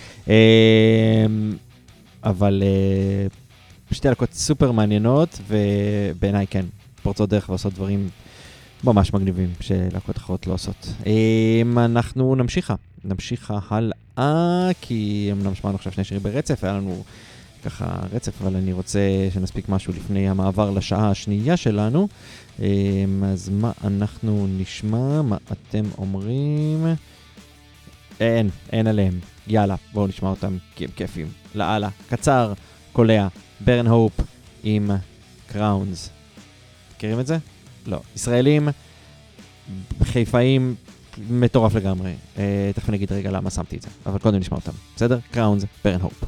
אבל 2.25 2.63
שתי 3.93 4.09
להקות 4.09 4.33
סופר 4.33 4.73
מעניינות, 4.73 5.41
ובעיניי 5.49 6.47
כן, 6.47 6.65
פורצות 7.03 7.29
דרך 7.29 7.49
ועושות 7.49 7.75
דברים 7.75 8.09
ממש 8.85 9.15
מגניבים 9.15 9.53
שלהקות 9.61 10.17
אחרות 10.17 10.47
לא 10.47 10.53
עושות. 10.53 10.93
אם 11.07 11.79
אנחנו 11.79 12.35
נמשיכה, 12.35 12.75
נמשיכה 13.05 13.59
הלאה, 13.69 14.69
כי 14.81 15.29
אמנם 15.33 15.55
שמענו 15.55 15.77
עכשיו 15.77 15.93
שני 15.93 16.05
שירים 16.05 16.23
ברצף, 16.23 16.65
היה 16.65 16.73
לנו 16.73 17.03
ככה 17.65 18.01
רצף, 18.13 18.43
אבל 18.43 18.57
אני 18.57 18.73
רוצה 18.73 19.01
שנספיק 19.35 19.69
משהו 19.69 19.93
לפני 19.93 20.29
המעבר 20.29 20.71
לשעה 20.71 21.11
השנייה 21.11 21.57
שלנו. 21.57 22.09
אז 23.33 23.49
מה 23.53 23.73
אנחנו 23.85 24.47
נשמע? 24.59 25.23
מה 25.23 25.37
אתם 25.53 25.85
אומרים? 25.99 26.87
אין, 28.21 28.51
אין 28.73 28.87
עליהם. 28.87 29.19
יאללה, 29.47 29.75
בואו 29.93 30.07
נשמע 30.07 30.31
אותם 30.31 30.57
כי 30.77 30.85
הם 30.85 30.91
כיפים. 30.97 31.29
לאללה, 31.55 31.89
קצר, 32.09 32.53
קולע, 32.93 33.29
ברן 33.61 33.87
הופ 33.87 34.21
עם 34.65 34.91
קראונס. 35.47 36.11
מכירים 36.97 37.21
את 37.21 37.27
זה? 37.27 37.39
לא. 37.87 38.01
ישראלים, 38.17 38.69
חיפאים, 40.03 40.75
מטורף 41.31 41.75
לגמרי. 41.75 42.15
אה, 42.39 42.71
תכף 42.75 42.89
אני 42.89 42.97
אגיד 42.97 43.13
רגע 43.13 43.31
למה 43.31 43.51
שמתי 43.51 43.77
את 43.77 43.83
זה, 43.83 43.89
אבל 44.07 44.19
קודם 44.19 44.39
נשמע 44.39 44.57
אותם. 44.57 44.73
בסדר? 44.97 45.19
קראונס, 45.31 45.65
ברן 45.85 46.01
הופ. 46.01 46.25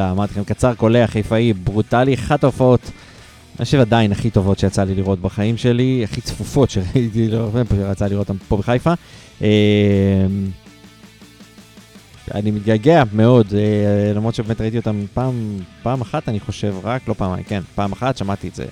נפלא. 0.00 0.10
אמרתי 0.10 0.32
לכם, 0.32 0.44
קצר, 0.44 0.74
קולע, 0.74 1.06
חיפאי, 1.06 1.52
ברוטלי, 1.52 2.14
אחת 2.14 2.44
ההופעות, 2.44 2.90
אני 3.58 3.64
חושב 3.64 3.80
עדיין 3.80 4.12
הכי 4.12 4.30
טובות 4.30 4.58
שיצא 4.58 4.84
לי 4.84 4.94
לראות 4.94 5.20
בחיים 5.20 5.56
שלי, 5.56 6.00
הכי 6.04 6.20
צפופות 6.20 6.70
שראיתי, 6.70 7.28
יצא 7.92 8.04
לי 8.04 8.10
לראות 8.10 8.28
אותן 8.28 8.44
פה 8.48 8.56
בחיפה. 8.56 8.92
אמ, 9.40 9.46
אני 12.34 12.50
מתגעגע 12.50 13.02
מאוד, 13.12 13.46
אה, 13.54 14.12
למרות 14.14 14.34
שבאמת 14.34 14.60
ראיתי 14.60 14.76
אותם 14.76 15.04
פעם, 15.14 15.58
פעם 15.82 16.00
אחת, 16.00 16.28
אני 16.28 16.40
חושב, 16.40 16.74
רק, 16.82 17.08
לא 17.08 17.14
פעמיים, 17.14 17.44
כן, 17.44 17.60
פעם 17.74 17.92
אחת, 17.92 18.16
שמעתי 18.16 18.48
את 18.48 18.54
זה 18.54 18.64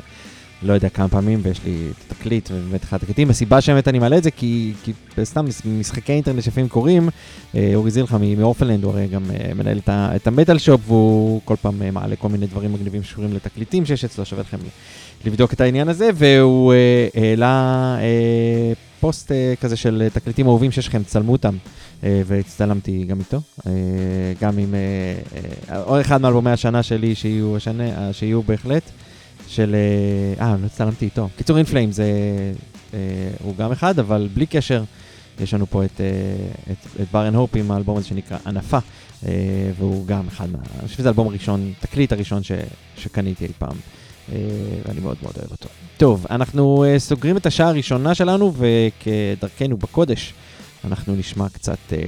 לא 0.62 0.72
יודע 0.72 0.88
כמה 0.88 1.08
פעמים, 1.08 1.40
ויש 1.42 1.64
לי 1.64 1.88
תקליט, 2.08 2.50
ובאמת 2.52 2.84
אחד 2.84 2.96
התקליטים. 2.96 3.30
הסיבה 3.30 3.60
שבאמת 3.60 3.88
אני 3.88 3.98
מעלה 3.98 4.18
את 4.18 4.22
זה, 4.22 4.30
כי, 4.30 4.72
כי 4.82 4.92
סתם 5.22 5.46
משחקי 5.64 6.12
אינטרנט 6.12 6.42
שלפעמים 6.42 6.68
קורים, 6.68 7.08
אה, 7.54 7.70
אורי 7.74 7.90
זילחה 7.90 8.18
מאורפלנד, 8.18 8.84
הוא 8.84 8.92
הרי 8.92 9.06
גם 9.06 9.22
אה, 9.30 9.54
מנהל 9.54 9.80
את 9.88 10.26
המטאל 10.26 10.58
שופ, 10.58 10.80
והוא 10.86 11.40
כל 11.44 11.56
פעם 11.62 11.82
אה, 11.82 11.90
מעלה 11.90 12.16
כל 12.16 12.28
מיני 12.28 12.46
דברים 12.46 12.72
מגניבים 12.72 13.02
שקשורים 13.02 13.34
לתקליטים 13.34 13.86
שיש 13.86 14.04
אצלו, 14.04 14.24
שווה 14.24 14.42
לכם 14.42 14.56
לבדוק 15.24 15.52
את 15.52 15.60
העניין 15.60 15.88
הזה, 15.88 16.10
והוא 16.14 16.72
העלה 17.14 17.96
פוסט 19.00 19.32
כזה 19.60 19.76
של 19.76 20.08
תקליטים 20.12 20.46
אהובים 20.46 20.70
שיש 20.70 20.88
לכם, 20.88 21.02
צלמו 21.02 21.32
אותם. 21.32 21.56
והצטלמתי 22.02 23.04
גם 23.04 23.18
איתו, 23.18 23.40
גם 24.40 24.58
עם 24.58 24.74
עוד 25.84 26.00
אחד 26.00 26.20
מאלבומי 26.20 26.50
השנה 26.50 26.82
שלי 26.82 27.14
שיהיו, 27.14 27.56
השנה, 27.56 28.12
שיהיו 28.12 28.42
בהחלט. 28.42 28.82
של... 29.48 29.76
אה, 30.40 30.56
לא 30.60 30.66
הצטלמתי 30.66 31.04
איתו. 31.04 31.28
קיצור, 31.36 31.56
אינפליים 31.56 31.92
זה... 31.92 32.04
אה, 32.94 32.98
הוא 33.42 33.56
גם 33.56 33.72
אחד, 33.72 33.98
אבל 33.98 34.28
בלי 34.34 34.46
קשר, 34.46 34.84
יש 35.40 35.54
לנו 35.54 35.66
פה 35.66 35.84
את, 35.84 36.00
אה, 36.00 36.06
את, 36.72 37.02
את 37.02 37.06
ברן 37.12 37.34
הופ 37.34 37.56
עם 37.56 37.70
האלבום 37.70 37.96
הזה 37.96 38.06
שנקרא 38.06 38.38
ענפה, 38.46 38.78
אה, 39.26 39.32
והוא 39.78 40.06
גם 40.06 40.26
אחד 40.28 40.50
מה... 40.50 40.58
אני 40.78 40.88
חושב 40.88 40.98
שזה 40.98 41.08
האלבום 41.08 41.28
הראשון, 41.28 41.72
תקליט 41.80 42.12
הראשון 42.12 42.42
ש, 42.42 42.52
שקניתי 42.96 43.44
אי 43.44 43.52
פעם. 43.58 43.76
ואני 44.86 45.00
מאוד 45.00 45.16
מאוד 45.22 45.34
אוהב 45.38 45.50
אותו. 45.50 45.68
טוב, 45.96 46.26
אנחנו 46.30 46.84
סוגרים 46.98 47.36
את 47.36 47.46
השעה 47.46 47.68
הראשונה 47.68 48.14
שלנו, 48.14 48.52
וכדרכנו 48.54 49.76
בקודש, 49.76 50.34
אנחנו 50.84 51.16
נשמע 51.16 51.48
קצת 51.48 51.78
אה, 51.92 51.98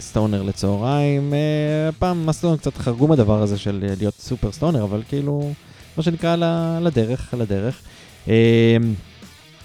סטונר 0.00 0.42
לצהריים. 0.42 1.34
אה, 1.34 1.92
פעם 1.98 2.26
מסלול 2.26 2.56
קצת 2.56 2.76
חרגו 2.76 3.08
מהדבר 3.08 3.42
הזה 3.42 3.58
של 3.58 3.84
להיות 3.98 4.14
סופר 4.14 4.52
סטונר, 4.52 4.84
אבל 4.84 5.02
כאילו... 5.08 5.52
מה 5.96 6.02
שנקרא, 6.02 6.36
לדרך, 6.80 7.34
לדרך. 7.38 7.82
אמ, 8.28 8.32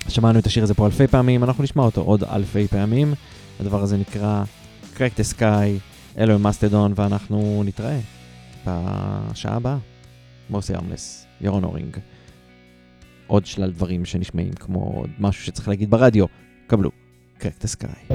שמענו 0.08 0.40
את 0.40 0.46
השיר 0.46 0.64
הזה 0.64 0.74
פה 0.74 0.86
אלפי 0.86 1.08
פעמים, 1.08 1.44
אנחנו 1.44 1.64
נשמע 1.64 1.84
אותו 1.84 2.02
עוד 2.02 2.24
אלפי 2.24 2.68
פעמים. 2.68 3.14
הדבר 3.60 3.82
הזה 3.82 3.98
נקרא 3.98 4.44
Crack 4.96 5.20
the 5.20 5.38
Sky, 5.38 5.80
אלוהים 6.18 6.44
מסטדון, 6.44 6.94
ואנחנו 6.96 7.64
נתראה 7.66 8.00
בשעה 8.66 9.56
הבאה. 9.56 9.78
מוסי 10.50 10.76
ארמלס, 10.76 11.26
ירון 11.42 11.64
אורינג. 11.64 11.98
עוד 13.28 13.46
שלל 13.46 13.72
דברים 13.72 14.06
שנשמעים 14.06 14.54
כמו 14.54 15.04
משהו 15.20 15.44
שצריך 15.44 15.68
להגיד 15.68 15.90
ברדיו, 15.92 16.26
קבלו, 16.68 16.92
Crack 17.40 17.64
the 17.64 17.68
Sky. 17.78 18.14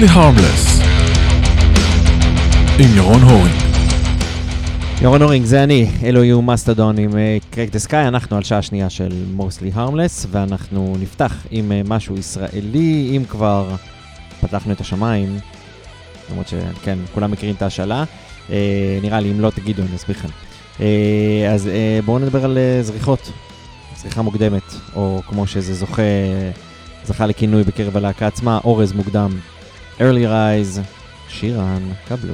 Mostly 0.00 0.08
harmless. 0.08 0.82
עם 2.78 2.96
ירון 2.96 3.22
הורינג. 3.22 3.56
ירון 5.02 5.22
הורינג, 5.22 5.46
זה 5.46 5.62
אני, 5.62 5.90
אלו 6.04 6.24
יהיו 6.24 6.42
מסטדון 6.42 6.98
עם 6.98 7.10
קרק 7.50 7.70
דה 7.70 7.78
סקאי, 7.78 8.08
אנחנו 8.08 8.36
על 8.36 8.42
שעה 8.42 8.62
שנייה 8.62 8.90
של 8.90 9.24
mostly 9.38 9.76
harmless, 9.76 10.26
ואנחנו 10.30 10.96
נפתח 11.00 11.46
עם 11.50 11.72
אה, 11.72 11.80
משהו 11.84 12.18
ישראלי, 12.18 13.12
אם 13.16 13.22
כבר 13.28 13.74
פתחנו 14.40 14.72
את 14.72 14.80
השמיים, 14.80 15.38
למרות 16.30 16.48
שכן, 16.48 16.98
כולם 17.14 17.30
מכירים 17.30 17.54
את 17.54 17.62
ההשאלה, 17.62 18.04
אה, 18.50 18.98
נראה 19.02 19.20
לי, 19.20 19.30
אם 19.30 19.40
לא 19.40 19.50
תגידו, 19.50 19.82
אני 19.82 19.96
אסביר 19.96 20.16
לכם. 20.16 20.28
אה, 20.80 21.50
אז 21.54 21.68
אה, 21.68 22.00
בואו 22.04 22.18
נדבר 22.18 22.44
על 22.44 22.58
אה, 22.58 22.82
זריחות, 22.82 23.32
זריחה 23.96 24.22
מוקדמת, 24.22 24.74
או 24.96 25.22
כמו 25.26 25.46
שזה 25.46 25.74
זוכה, 25.74 26.02
זכה 27.04 27.26
לכינוי 27.26 27.62
בקרב 27.62 27.96
הלהקה 27.96 28.26
עצמה, 28.26 28.58
אורז 28.64 28.92
מוקדם. 28.92 29.30
early 29.99 30.25
rise, 30.25 30.79
שירן, 31.29 31.83
קבלו. 32.07 32.33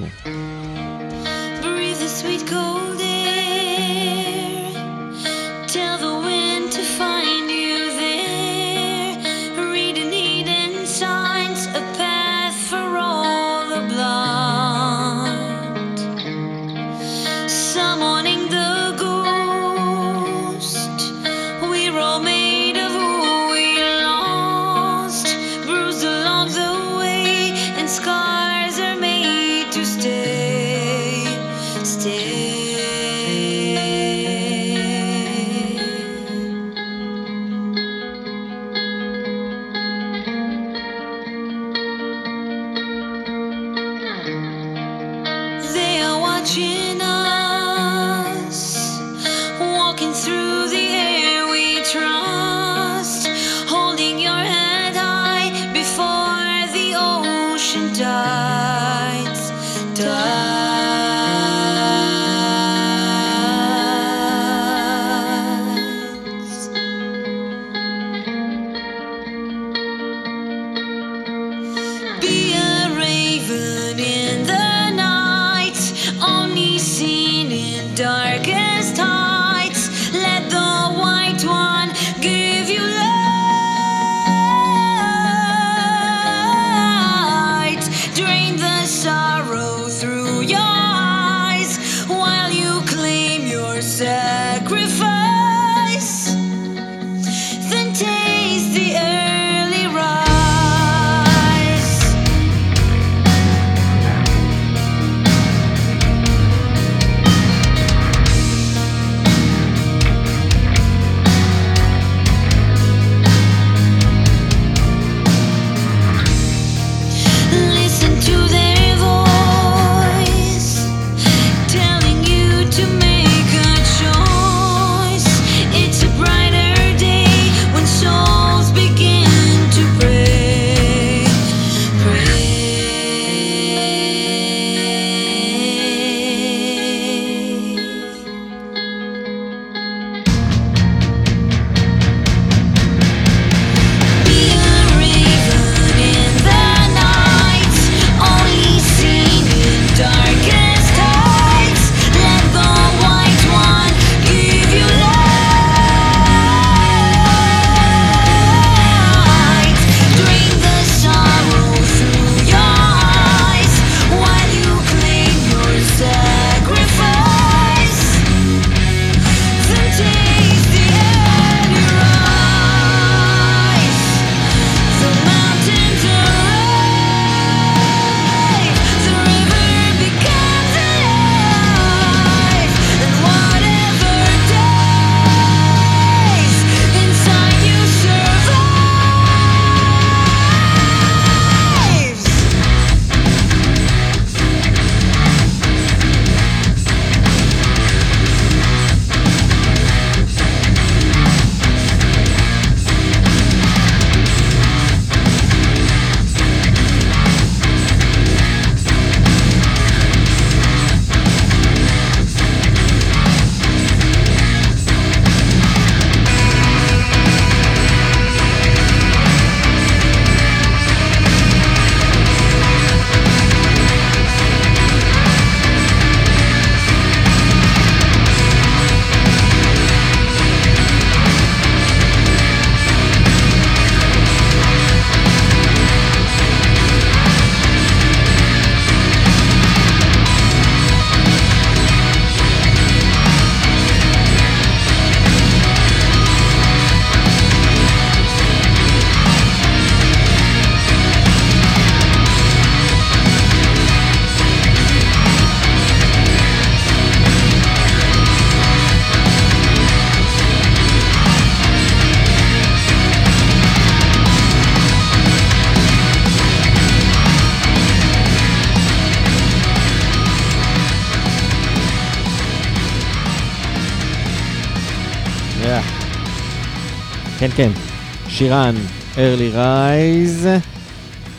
שירן, 278.39 278.75
early 279.15 279.55
rise, 279.55 280.47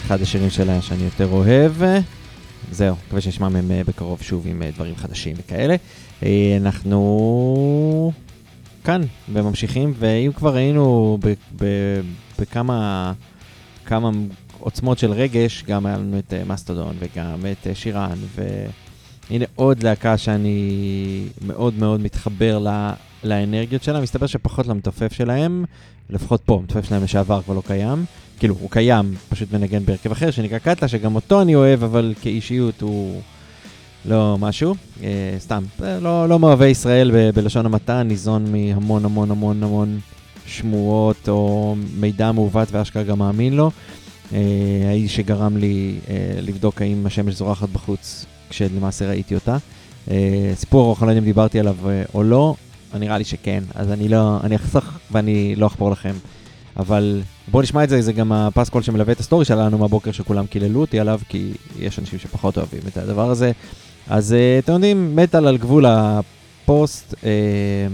אחד 0.05 0.21
השירים 0.21 0.49
שלה 0.49 0.81
שאני 0.81 1.03
יותר 1.03 1.27
אוהב. 1.31 1.71
זהו, 2.71 2.95
מקווה 3.05 3.21
שנשמע 3.21 3.49
מהם 3.49 3.71
אה, 3.71 3.81
בקרוב 3.87 4.21
שוב 4.21 4.47
עם 4.47 4.63
אה, 4.63 4.71
דברים 4.71 4.95
חדשים 4.95 5.35
וכאלה. 5.37 5.75
אה, 6.23 6.57
אנחנו 6.61 8.11
כאן 8.83 9.01
וממשיכים, 9.33 9.93
ואם 9.99 10.31
כבר 10.35 10.55
היינו 10.55 11.17
בכמה 12.39 13.13
כמה 13.85 14.09
עוצמות 14.59 14.99
של 14.99 15.11
רגש, 15.11 15.63
גם 15.67 15.85
היה 15.85 15.97
לנו 15.97 16.19
את 16.19 16.33
מסטודון 16.47 16.95
וגם 16.99 17.45
את 17.51 17.67
שירן, 17.73 18.17
והנה 18.35 19.45
עוד 19.55 19.83
להקה 19.83 20.17
שאני 20.17 21.23
מאוד 21.45 21.73
מאוד 21.79 22.01
מתחבר 22.01 22.59
לה, 22.59 22.93
לאנרגיות 23.23 23.83
שלה, 23.83 24.01
מסתבר 24.01 24.27
שפחות 24.27 24.67
למתופף 24.67 25.13
שלהם, 25.13 25.65
לפחות 26.09 26.41
פה, 26.45 26.55
המתופף 26.55 26.85
שלהם 26.85 27.03
לשעבר 27.03 27.41
כבר 27.41 27.53
לא 27.53 27.61
קיים. 27.67 28.05
כאילו, 28.39 28.55
הוא 28.59 28.71
קיים, 28.71 29.15
פשוט 29.29 29.53
מנגן 29.53 29.85
בהרכב 29.85 30.11
אחר 30.11 30.31
שנקרא 30.31 30.57
קטלה, 30.57 30.87
שגם 30.87 31.15
אותו 31.15 31.41
אני 31.41 31.55
אוהב, 31.55 31.83
אבל 31.83 32.13
כאישיות 32.21 32.81
הוא 32.81 33.21
לא 34.05 34.37
משהו. 34.39 34.75
אה, 35.03 35.35
סתם, 35.39 35.63
אה, 35.83 35.99
לא, 35.99 36.29
לא 36.29 36.39
מאוהבי 36.39 36.67
ישראל 36.67 37.11
ב- 37.13 37.29
בלשון 37.35 37.65
המעטה, 37.65 38.03
ניזון 38.03 38.51
מהמון 38.51 39.05
המון 39.05 39.31
המון 39.31 39.63
המון 39.63 39.99
שמועות 40.45 41.29
או 41.29 41.75
מידע 41.99 42.31
מעוות 42.31 42.67
ואשכרה 42.71 43.03
גם 43.03 43.19
מאמין 43.19 43.53
לו. 43.53 43.71
אה, 44.33 44.39
האיש 44.89 45.15
שגרם 45.15 45.57
לי 45.57 45.95
אה, 46.09 46.15
לבדוק 46.41 46.81
האם 46.81 47.05
השמש 47.05 47.33
זורחת 47.35 47.69
בחוץ, 47.69 48.25
כשלמעשה 48.49 49.09
ראיתי 49.09 49.35
אותה. 49.35 49.57
אה, 50.11 50.51
סיפור 50.55 50.85
ארוך, 50.85 51.03
אני 51.03 51.07
לא 51.07 51.11
יודע 51.11 51.19
אם 51.19 51.25
דיברתי 51.25 51.59
עליו 51.59 51.75
אה, 51.89 52.03
או 52.13 52.23
לא, 52.23 52.55
נראה 52.93 53.17
לי 53.17 53.23
שכן, 53.23 53.63
אז 53.75 53.91
אני 53.91 54.09
לא, 54.09 54.37
אני 54.43 54.55
אחסוך 54.55 54.85
ואני 55.11 55.55
לא 55.55 55.67
אחפור 55.67 55.91
לכם. 55.91 56.13
אבל 56.77 57.21
בואו 57.47 57.63
נשמע 57.63 57.83
את 57.83 57.89
זה, 57.89 58.01
זה 58.01 58.13
גם 58.13 58.31
הפסקול 58.31 58.81
שמלווה 58.81 59.13
את 59.13 59.19
ה 59.19 59.23
story 59.23 59.45
שלנו 59.45 59.77
מהבוקר 59.77 60.11
שכולם 60.11 60.45
קיללו 60.47 60.81
אותי 60.81 60.99
עליו, 60.99 61.19
כי 61.29 61.51
יש 61.79 61.99
אנשים 61.99 62.19
שפחות 62.19 62.57
אוהבים 62.57 62.81
את 62.87 62.97
הדבר 62.97 63.29
הזה. 63.29 63.51
אז 64.07 64.33
אה, 64.33 64.59
אתם 64.59 64.73
יודעים, 64.73 65.15
מטאל 65.15 65.47
על 65.47 65.57
גבול 65.57 65.85
הפוסט, 65.87 67.15
אה, 67.23 67.87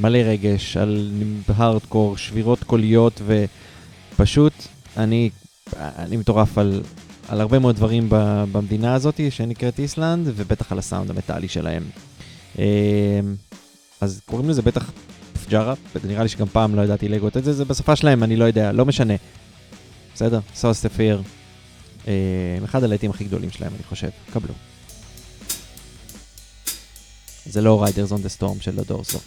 מלא 0.00 0.18
רגש, 0.18 0.76
על 0.76 1.10
הארדקור, 1.48 2.16
שבירות 2.16 2.64
קוליות, 2.64 3.22
ופשוט 3.26 4.52
אני, 4.96 5.30
אני 5.76 6.16
מטורף 6.16 6.58
על, 6.58 6.82
על 7.28 7.40
הרבה 7.40 7.58
מאוד 7.58 7.76
דברים 7.76 8.06
ב, 8.08 8.44
במדינה 8.52 8.94
הזאת 8.94 9.20
שנקראת 9.30 9.78
איסלנד, 9.78 10.28
ובטח 10.36 10.72
על 10.72 10.78
הסאונד 10.78 11.10
המטאלי 11.10 11.48
שלהם. 11.48 11.82
אה, 12.58 13.20
אז 14.00 14.20
קוראים 14.26 14.50
לזה 14.50 14.62
בטח 14.62 14.90
Fjara, 15.44 15.74
נראה 16.04 16.22
לי 16.22 16.28
שגם 16.28 16.46
פעם 16.46 16.74
לא 16.74 16.82
ידעתי 16.82 17.08
להגות 17.08 17.36
את 17.36 17.44
זה, 17.44 17.52
זה 17.52 17.64
בשפה 17.64 17.96
שלהם, 17.96 18.22
אני 18.22 18.36
לא 18.36 18.44
יודע, 18.44 18.72
לא 18.72 18.86
משנה. 18.86 19.14
בסדר? 20.14 20.40
Sólstafir. 20.54 21.22
אה, 22.08 22.12
אחד 22.64 22.84
הלהיטים 22.84 23.10
הכי 23.10 23.24
גדולים 23.24 23.50
שלהם, 23.50 23.72
אני 23.74 23.82
חושב. 23.88 24.08
קבלו. 24.32 24.54
זה 27.46 27.60
לא 27.60 27.82
Riders 27.82 28.12
on 28.12 28.22
the 28.22 28.28
Storm 28.28 28.60
של 28.60 28.78
ה 28.78 28.84
Doors. 28.84 29.18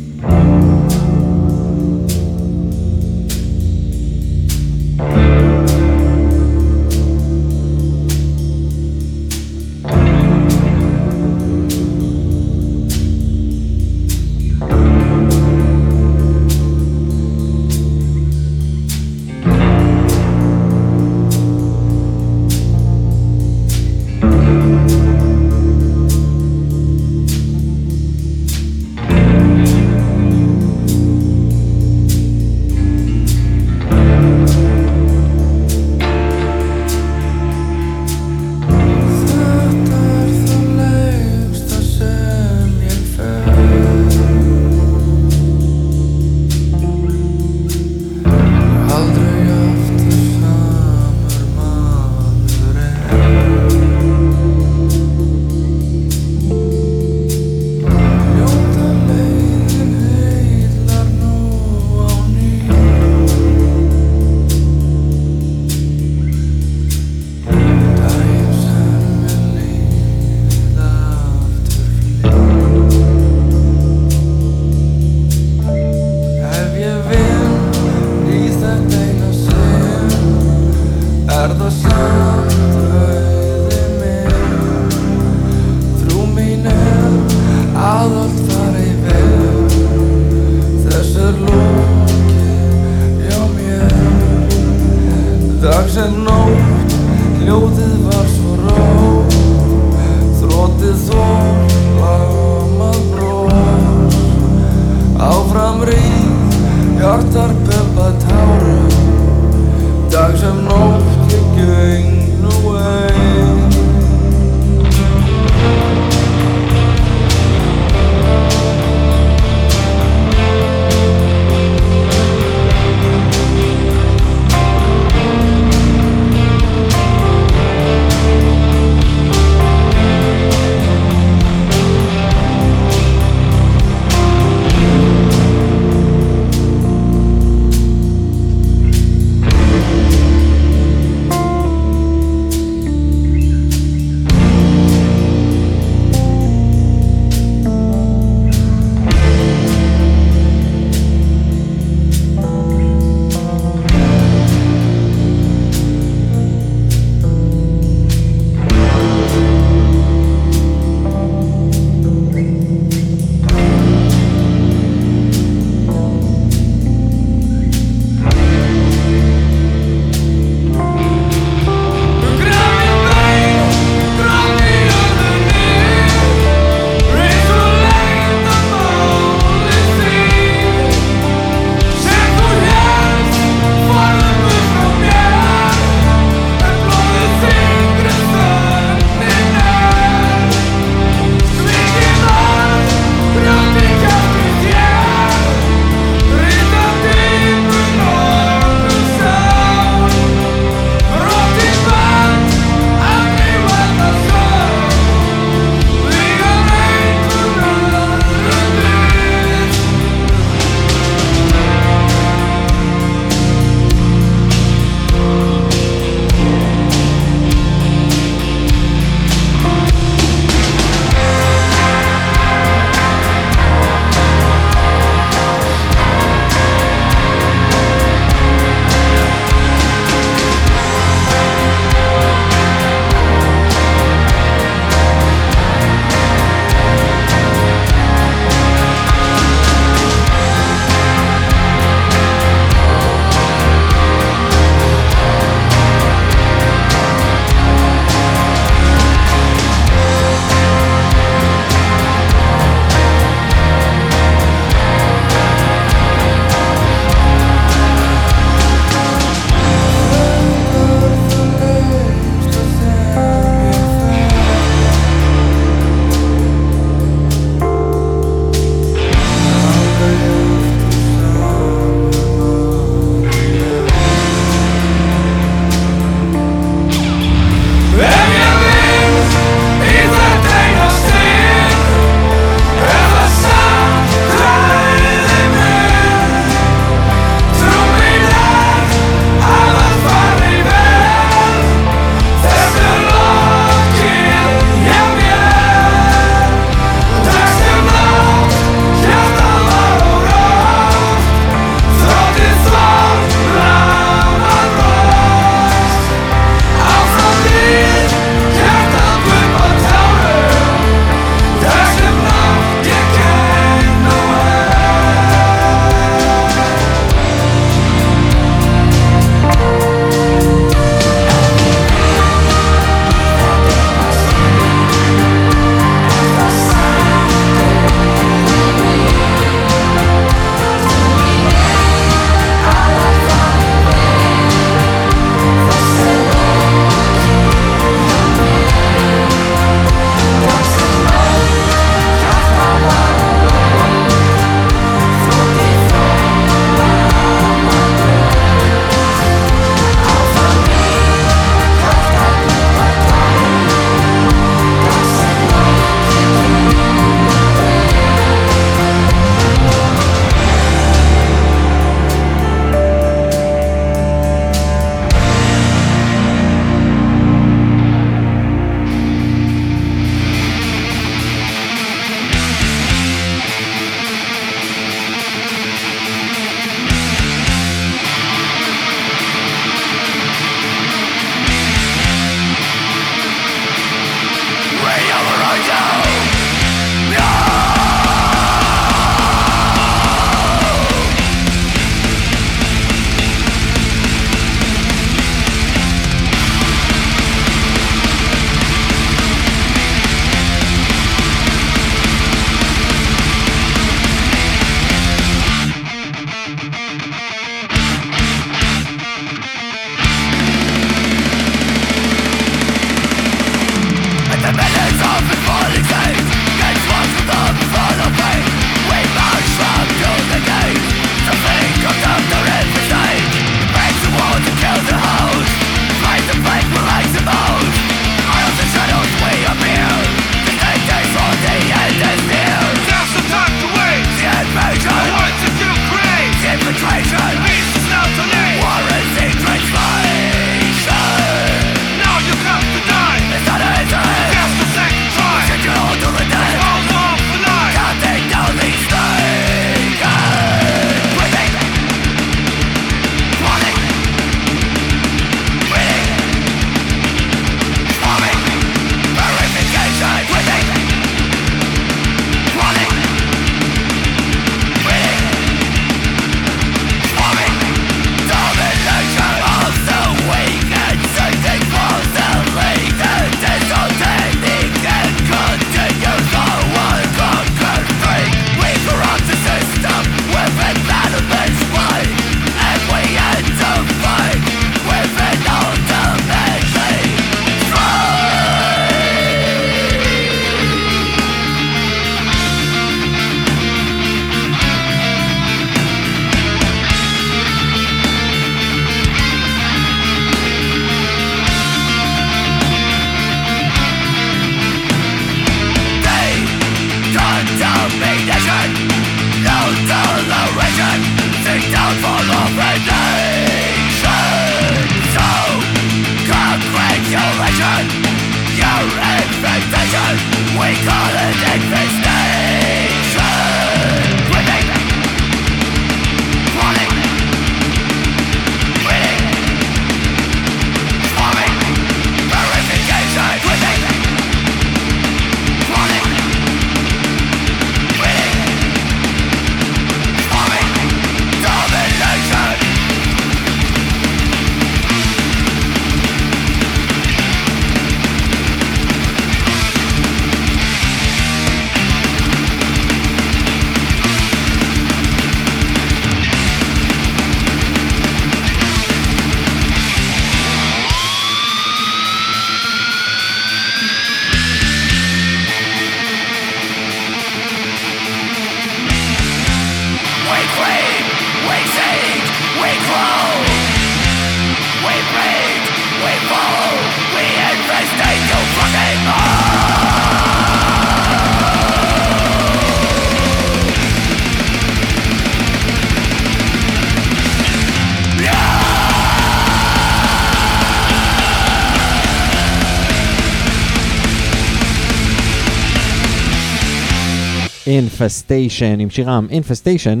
Infestation, 598.04 598.80
עם 598.80 598.90
שירם 598.90 599.26
Infestation. 599.30 600.00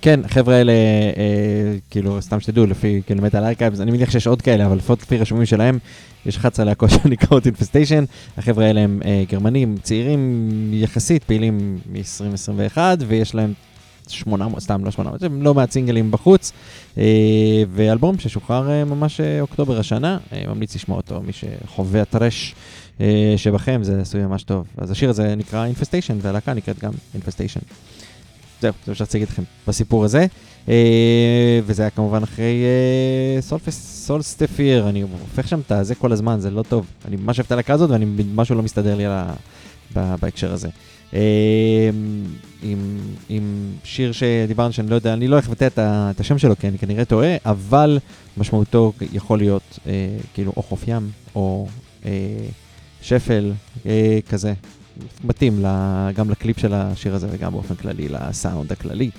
כן, 0.00 0.20
חבר'ה 0.28 0.54
האלה, 0.54 0.72
אה, 0.72 1.76
כאילו, 1.90 2.22
סתם 2.22 2.40
שתדעו, 2.40 2.66
לפי 2.66 3.02
כאילו 3.06 3.22
Metal 3.22 3.44
Archives, 3.44 3.80
אני 3.80 3.90
מניח 3.90 4.10
שיש 4.10 4.26
עוד 4.26 4.42
כאלה, 4.42 4.66
אבל 4.66 4.76
לפחות 4.76 5.02
לפי 5.02 5.16
רשומים 5.18 5.46
שלהם, 5.46 5.78
יש 6.26 6.36
11 6.36 6.64
להקות 6.64 6.90
שנקראות 7.02 7.46
Infestation. 7.46 8.04
החבר'ה 8.38 8.66
האלה 8.66 8.80
הם 8.80 9.00
אה, 9.04 9.24
גרמנים, 9.28 9.76
צעירים 9.82 10.50
יחסית, 10.72 11.24
פעילים 11.24 11.78
מ-2021, 11.92 12.78
ויש 13.06 13.34
להם 13.34 13.52
800, 14.08 14.60
סתם 14.60 14.84
לא 14.84 14.90
800, 14.90 15.22
הם 15.22 15.42
לא 15.42 15.54
מעט 15.54 15.70
סינגלים 15.70 16.10
בחוץ, 16.10 16.52
אה, 16.98 17.04
ואלבום 17.72 18.18
ששוחרר 18.18 18.70
אה, 18.70 18.84
ממש 18.84 19.20
אה, 19.20 19.40
אוקטובר 19.40 19.78
השנה, 19.78 20.18
אה, 20.32 20.42
ממליץ 20.48 20.74
לשמוע 20.74 20.96
אותו, 20.96 21.20
מי 21.22 21.32
שחווה 21.32 22.02
ה 22.02 22.09
thrash 22.09 22.54
אה, 22.54 22.80
שבכם, 23.36 23.80
זה 23.84 24.00
עשוי 24.00 24.22
ממש 24.22 24.42
טוב. 24.42 24.66
אז 24.76 24.90
השיר 24.90 25.10
הזה 25.10 25.34
נקרא 25.34 25.64
אינפסטיישן, 25.64 26.18
והלהקה 26.22 26.54
נקראת 26.54 26.78
גם 26.78 26.92
אינפסטיישן. 27.14 27.60
זהו, 28.60 28.72
זה 28.84 28.92
מה 28.92 28.94
שרציתי 28.94 29.18
להגיד 29.18 29.32
לכם 29.32 29.42
בסיפור 29.68 30.04
הזה. 30.04 30.26
אה, 30.68 31.60
וזה 31.66 31.82
היה 31.82 31.90
כמובן 31.90 32.22
אחרי 32.22 32.64
אה, 32.64 33.42
סולפס, 33.42 34.04
סולסטפיר, 34.06 34.88
אני 34.88 35.02
הופך 35.02 35.48
שם 35.48 35.60
את 35.60 35.72
הזה 35.72 35.94
כל 35.94 36.12
הזמן, 36.12 36.40
זה 36.40 36.50
לא 36.50 36.62
טוב. 36.62 36.86
אני 37.08 37.16
ממש 37.16 37.38
אוהב 37.38 37.46
את 37.46 37.52
הלהקה 37.52 37.74
הזאת, 37.74 37.90
ואני, 37.90 38.06
משהו 38.34 38.54
לא 38.54 38.62
מסתדר 38.62 38.96
לי 38.96 39.04
על 39.06 39.12
ה, 39.12 39.34
בהקשר 39.94 40.52
הזה. 40.52 40.68
אה, 41.14 41.90
עם, 42.62 42.98
עם 43.28 43.72
שיר 43.84 44.12
שדיברנו 44.12 44.72
שאני 44.72 44.90
לא 44.90 44.94
יודע, 44.94 45.12
אני 45.12 45.28
לא 45.28 45.36
איך 45.36 45.48
לבטא 45.48 45.66
את, 45.66 45.78
את 45.78 46.20
השם 46.20 46.38
שלו, 46.38 46.56
כי 46.56 46.68
אני 46.68 46.78
כנראה 46.78 47.04
טועה, 47.04 47.36
אבל 47.44 47.98
משמעותו 48.36 48.92
יכול 49.12 49.38
להיות 49.38 49.78
אה, 49.86 49.92
כאילו 50.34 50.52
או 50.56 50.62
חוף 50.62 50.84
ים, 50.88 51.10
או 51.34 51.66
אה, 52.04 52.10
שפל, 53.02 53.52
אה, 53.86 54.18
כזה. 54.28 54.52
מתאים 55.24 55.64
גם 56.14 56.30
לקליפ 56.30 56.58
של 56.58 56.74
השיר 56.74 57.14
הזה 57.14 57.28
וגם 57.30 57.52
באופן 57.52 57.74
כללי 57.74 58.08
לסאונד 58.08 58.72
הכללי. 58.72 59.10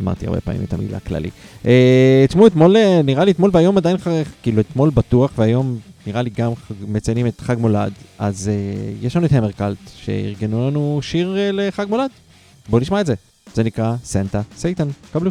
אמרתי 0.00 0.26
הרבה 0.26 0.40
פעמים 0.40 0.62
את 0.64 0.72
המילה 0.72 1.00
כללי. 1.00 1.30
אה, 1.66 2.24
תשמעו, 2.28 2.46
אתמול, 2.46 2.76
אה, 2.76 3.00
נראה 3.04 3.24
לי 3.24 3.30
אתמול 3.30 3.50
והיום 3.52 3.76
עדיין, 3.76 3.96
ח- 3.98 4.06
כאילו 4.42 4.60
אתמול 4.60 4.90
בטוח 4.90 5.30
והיום 5.38 5.78
נראה 6.06 6.22
לי 6.22 6.30
גם 6.30 6.52
מציינים 6.88 7.26
את 7.26 7.40
חג 7.40 7.56
מולד, 7.58 7.92
אז 8.18 8.48
אה, 8.48 8.54
יש 9.02 9.16
לנו 9.16 9.26
את 9.26 9.32
המרקלט 9.32 9.76
שארגנו 9.96 10.68
לנו 10.70 10.98
שיר 11.02 11.36
אה, 11.38 11.50
לחג 11.52 11.86
מולד. 11.88 12.10
בואו 12.68 12.82
נשמע 12.82 13.00
את 13.00 13.06
זה. 13.06 13.14
זה 13.54 13.62
נקרא 13.62 13.94
Santa 14.04 14.42
Satan. 14.56 14.88
קבלו. 15.12 15.30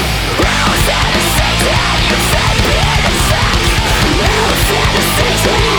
Fantasy 0.85 1.51
that 1.67 1.99
you've 2.09 2.61
been 2.65 3.01
inside 3.11 3.61
No 4.17 4.33
fantasy 4.67 5.70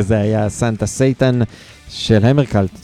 זה 0.00 0.18
היה 0.18 0.48
Santa 0.48 0.86
Satan 0.86 1.40
של 1.90 2.24
המרקלט. 2.24 2.78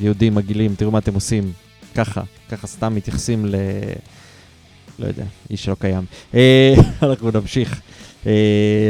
יהודים 0.00 0.34
מגעילים, 0.34 0.74
תראו 0.74 0.90
מה 0.90 0.98
אתם 0.98 1.14
עושים. 1.14 1.52
ככה, 1.94 2.22
ככה 2.50 2.66
סתם 2.66 2.94
מתייחסים 2.94 3.46
ל... 3.46 3.54
לא 4.98 5.06
יודע, 5.06 5.24
איש 5.50 5.68
לא 5.68 5.76
קיים. 5.78 6.04
אה, 6.34 6.74
אנחנו 7.02 7.30
נמשיך. 7.34 7.80
אה, 8.26 8.32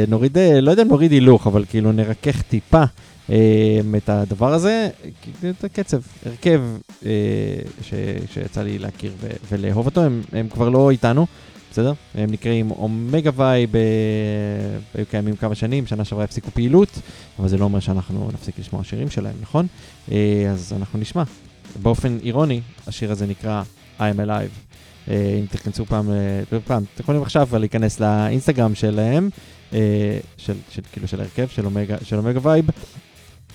נוריד, 0.07 0.37
אה, 0.37 0.61
לא 0.61 0.71
יודע 0.71 0.83
אם 0.83 0.87
נוריד 0.87 1.11
הילוך, 1.11 1.47
אבל 1.47 1.65
כאילו 1.69 1.91
נרכך 1.91 2.41
טיפה 2.41 2.83
את 3.97 4.09
הדבר 4.09 4.53
הזה, 4.53 4.89
כי- 5.21 5.49
את 5.49 5.63
הקצב. 5.63 6.01
הרכב 6.25 6.61
ש, 7.81 7.93
שיצא 8.33 8.61
לי 8.61 8.79
להכיר 8.79 9.11
ולאהוב 9.51 9.85
אותו, 9.85 10.01
הם, 10.03 10.21
הם 10.33 10.49
כבר 10.49 10.69
לא 10.69 10.91
איתנו. 10.91 11.25
בסדר? 11.71 11.93
הם 12.15 12.31
נקראים 12.31 12.71
Omega 12.71 13.31
Vibe, 13.35 13.75
אה, 13.75 13.81
היו 14.93 15.05
קיימים 15.05 15.35
כמה 15.35 15.55
שנים, 15.55 15.87
שנה 15.87 16.05
שעברה 16.05 16.23
הפסיקו 16.23 16.51
פעילות, 16.51 16.99
אבל 17.39 17.47
זה 17.47 17.57
לא 17.57 17.63
אומר 17.63 17.79
שאנחנו 17.79 18.29
נפסיק 18.33 18.59
לשמוע 18.59 18.83
שירים 18.83 19.09
שלהם, 19.09 19.35
נכון? 19.41 19.67
אה, 20.11 20.47
אז 20.51 20.73
אנחנו 20.77 20.99
נשמע. 20.99 21.23
באופן 21.81 22.17
אירוני, 22.23 22.61
השיר 22.87 23.11
הזה 23.11 23.27
נקרא 23.27 23.63
I'm 23.99 24.01
Alive. 24.01 24.73
אה, 25.09 25.37
אם 25.39 25.45
תכנסו 25.45 25.85
פעם, 25.85 26.09
פעם, 26.65 26.83
אתם 26.93 27.03
יכולים 27.03 27.21
עכשיו 27.21 27.47
להיכנס 27.59 27.99
לאינסטגרם 27.99 28.75
שלהם, 28.75 29.29
של, 30.37 30.53
של, 30.69 30.81
כאילו 30.91 31.07
של 31.07 31.19
ההרכב, 31.19 31.47
של 31.47 31.65
Omega, 31.65 31.97
של 32.03 32.17
Omega 32.17 32.39
Vibe. 32.43 32.65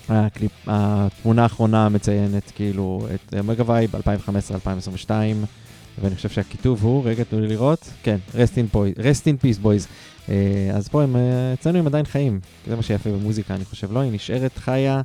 הקליפ, 0.09 0.51
התמונה 0.67 1.43
האחרונה 1.43 1.89
מציינת 1.89 2.51
כאילו 2.55 3.07
את 3.15 3.33
Omega 3.39 3.63
Vibe 3.67 3.95
2015-2022, 3.95 5.09
ואני 6.01 6.15
חושב 6.15 6.29
שהכיתוב 6.29 6.83
הוא, 6.83 7.05
רגע 7.05 7.23
תנו 7.23 7.41
לי 7.41 7.47
לראות, 7.47 7.89
כן, 8.03 8.17
rest 8.33 8.53
in, 8.55 8.75
boy, 8.75 8.99
rest 8.99 9.23
in 9.23 9.43
peace 9.43 9.63
boys. 9.63 9.87
אה, 10.29 10.71
אז 10.73 10.87
פה 10.87 11.03
הם, 11.03 11.15
אה, 11.15 11.53
אצלנו 11.53 11.79
הם 11.79 11.87
עדיין 11.87 12.05
חיים, 12.05 12.39
זה 12.67 12.75
מה 12.75 12.83
שיפה 12.83 13.09
במוזיקה, 13.09 13.55
אני 13.55 13.65
חושב, 13.65 13.91
לא, 13.91 13.99
היא 13.99 14.11
נשארת 14.11 14.57
חיה, 14.57 15.01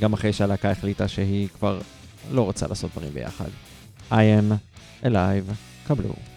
גם 0.00 0.12
אחרי 0.12 0.32
שהלהקה 0.32 0.70
החליטה 0.70 1.08
שהיא 1.08 1.48
כבר 1.48 1.80
לא 2.32 2.42
רוצה 2.42 2.66
לעשות 2.66 2.90
דברים 2.92 3.10
ביחד. 3.14 3.48
I 4.10 4.14
am 4.14 4.54
alive, 5.04 5.52
קבלו. 5.86 6.33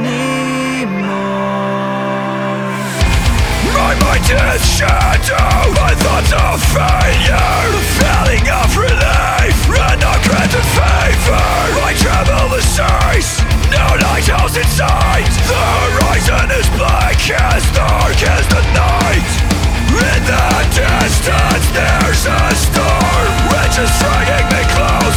My 3.72 3.92
mind 4.04 4.28
is 4.28 4.62
shadow. 4.76 5.72
My 5.72 5.92
thoughts 5.96 6.32
are 6.32 6.58
failure. 6.72 7.68
A 7.72 7.84
feeling 8.00 8.46
of 8.48 8.70
relief. 8.76 9.56
And 9.76 10.00
not 10.00 10.20
granted 10.24 10.66
favor. 10.76 11.48
I 11.80 11.92
travel 11.96 12.48
the 12.54 12.62
seas. 12.62 13.40
No 13.70 13.86
lighthouse 14.04 14.56
in 14.56 14.68
sight. 14.68 15.30
The 15.48 15.64
horizon 15.84 16.50
is 16.52 16.68
black 16.76 17.18
as 17.30 17.64
dark 17.72 18.18
as 18.22 18.44
the 18.48 18.62
night. 18.74 19.56
In 19.96 20.22
the 20.28 20.48
distance 20.76 21.66
there's 21.72 22.26
a 22.28 22.54
storm 22.54 23.28
Which 23.48 23.78
is 23.80 23.90
frightening 23.96 24.35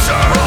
answer 0.08 0.39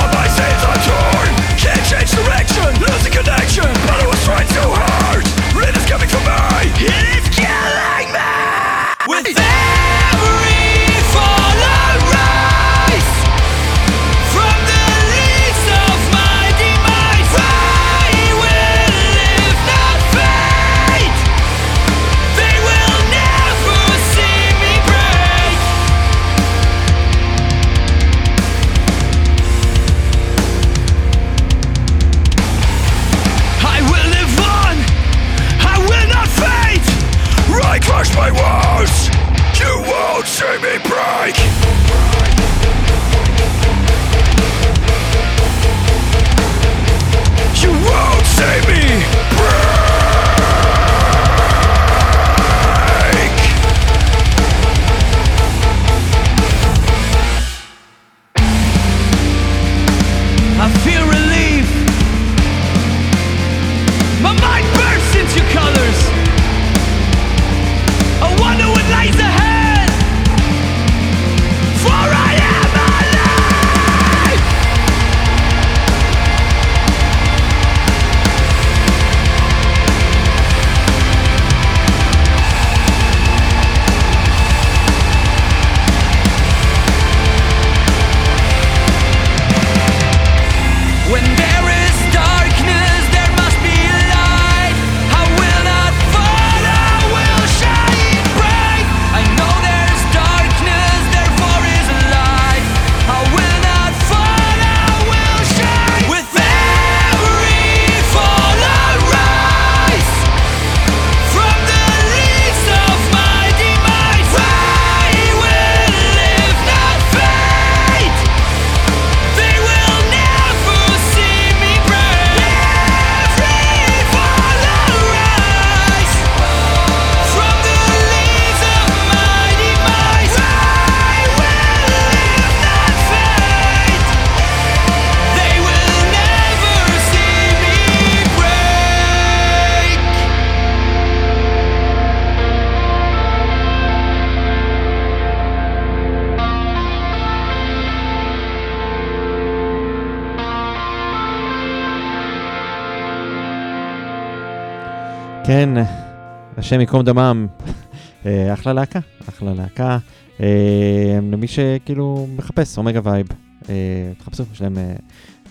השם 156.63 156.79
ייקום 156.79 157.01
דמם. 157.01 157.47
אה, 158.25 158.53
אחלה 158.53 158.73
להקה, 158.73 158.99
אחלה 159.29 159.53
להקה. 159.53 159.97
אה, 160.41 161.19
למי 161.31 161.47
שכאילו 161.47 162.27
מחפש 162.37 162.77
אומגה 162.77 162.99
וייב, 163.03 163.27
אה, 163.69 163.73
תחפשו, 164.17 164.43
יש 164.53 164.61
להם 164.61 164.77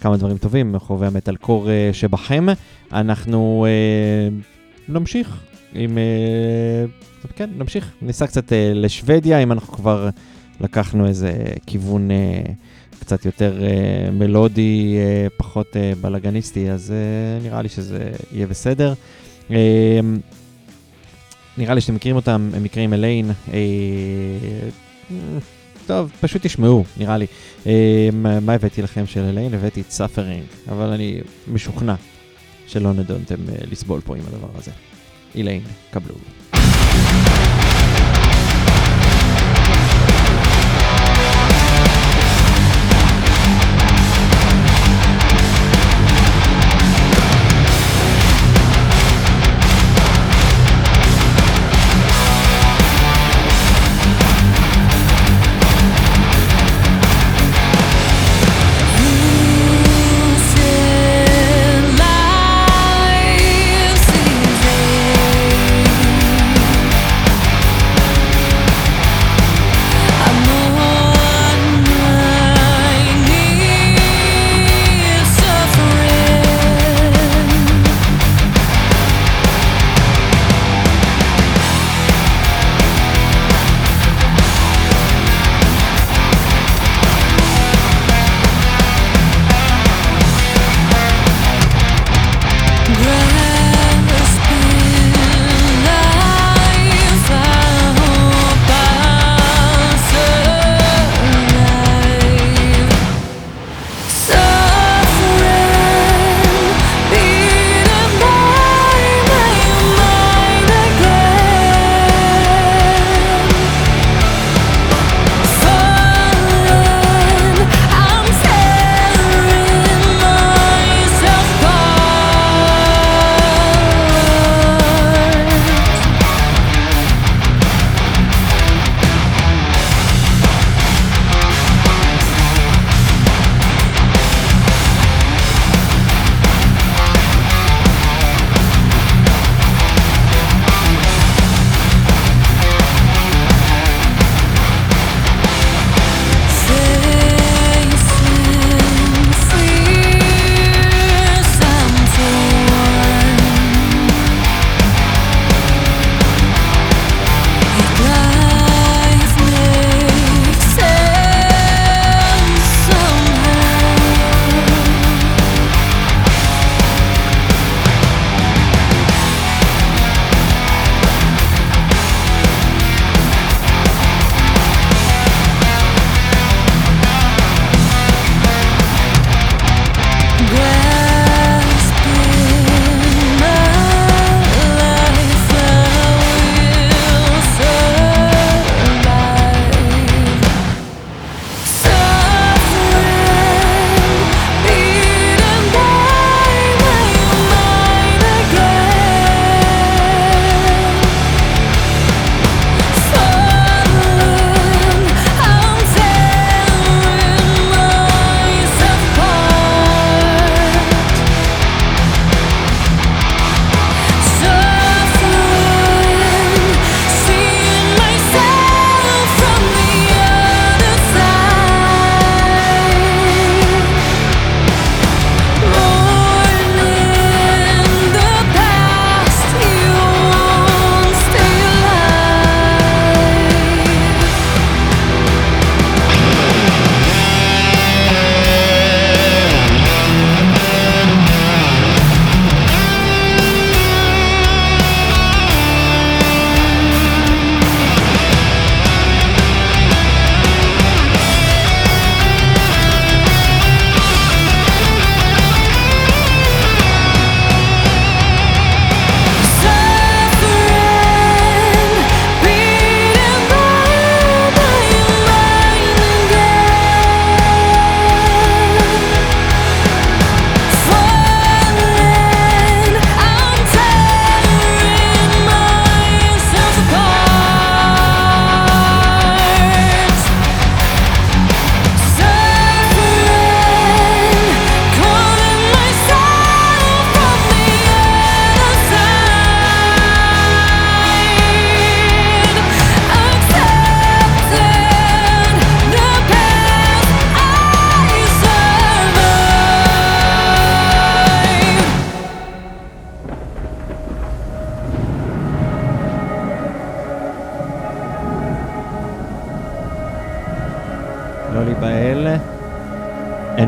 כמה 0.00 0.16
דברים 0.16 0.38
טובים, 0.38 0.78
חובבי 0.78 1.06
המטאל 1.06 1.36
קור 1.36 1.68
שבכם. 1.92 2.46
אנחנו 2.92 3.66
נמשיך 4.88 5.40
עם... 5.74 5.98
כן, 7.36 7.50
נמשיך. 7.56 7.92
ניסע 8.02 8.26
קצת 8.26 8.52
לשוודיה, 8.74 9.38
אם 9.38 9.52
אנחנו 9.52 9.72
כבר 9.72 10.08
לקחנו 10.60 11.06
איזה 11.06 11.32
כיוון 11.66 12.08
קצת 13.00 13.24
יותר 13.24 13.62
מלודי, 14.12 14.96
פחות 15.36 15.76
בלאגניסטי, 16.00 16.70
אז 16.70 16.92
אה, 16.92 17.44
נראה 17.44 17.62
לי 17.62 17.68
שזה 17.68 18.10
יהיה 18.32 18.46
בסדר. 18.46 18.94
נראה 21.58 21.74
לי 21.74 21.80
שאתם 21.80 21.94
מכירים 21.94 22.16
אותם, 22.16 22.50
הם 22.54 22.64
נקראים 22.64 22.92
Alien. 22.92 23.30
אה, 23.52 23.58
טוב, 25.86 26.12
פשוט 26.20 26.46
תשמעו, 26.46 26.84
נראה 26.96 27.18
לי. 27.18 27.26
אה, 27.66 28.08
מה 28.40 28.52
הבאתי 28.52 28.82
לכם 28.82 29.06
של 29.06 29.20
Alien? 29.20 29.54
הבאתי 29.54 29.80
את 29.80 29.90
Suffering, 29.90 30.44
אבל 30.68 30.86
אני 30.86 31.20
משוכנע 31.52 31.94
שלא 32.66 32.92
נדונתם 32.92 33.48
אה, 33.48 33.54
לסבול 33.70 34.00
פה 34.00 34.16
עם 34.16 34.22
הדבר 34.26 34.48
הזה. 34.58 34.70
Alien, 35.36 35.62
קבלו. 35.90 36.14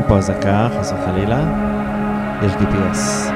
פה 0.07 0.17
אזעקה, 0.17 0.67
חס 0.79 0.91
וחלילה. 0.91 1.39
יש 2.45 2.51
DPS. 2.51 3.34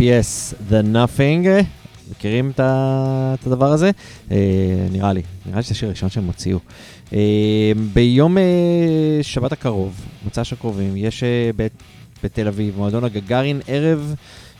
DPS, 0.00 0.54
The 0.70 0.82
Nothing. 0.94 1.64
מכירים 2.10 2.52
את 2.58 2.60
הדבר 3.46 3.72
הזה? 3.72 3.90
אה, 4.30 4.36
נראה 4.92 5.12
לי, 5.12 5.22
נראה 5.46 5.56
לי 5.56 5.62
שזה 5.62 5.72
השיר 5.72 5.88
הראשון 5.88 6.10
שהם 6.10 6.24
הוציאו. 6.26 6.58
אה, 7.12 7.72
ביום 7.92 8.38
אה, 8.38 8.42
שבת 9.22 9.52
הקרוב, 9.52 9.94
מוצ"ש 10.24 10.52
הקרובים, 10.52 10.96
יש 10.96 11.22
אה, 11.22 11.50
בת- 11.56 11.82
בתל 12.24 12.48
אביב, 12.48 12.76
מועדון 12.76 13.04
הגגארין, 13.04 13.60
ערב 13.66 14.14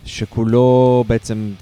שכולו 0.04 1.04
בעצם, 1.08 1.52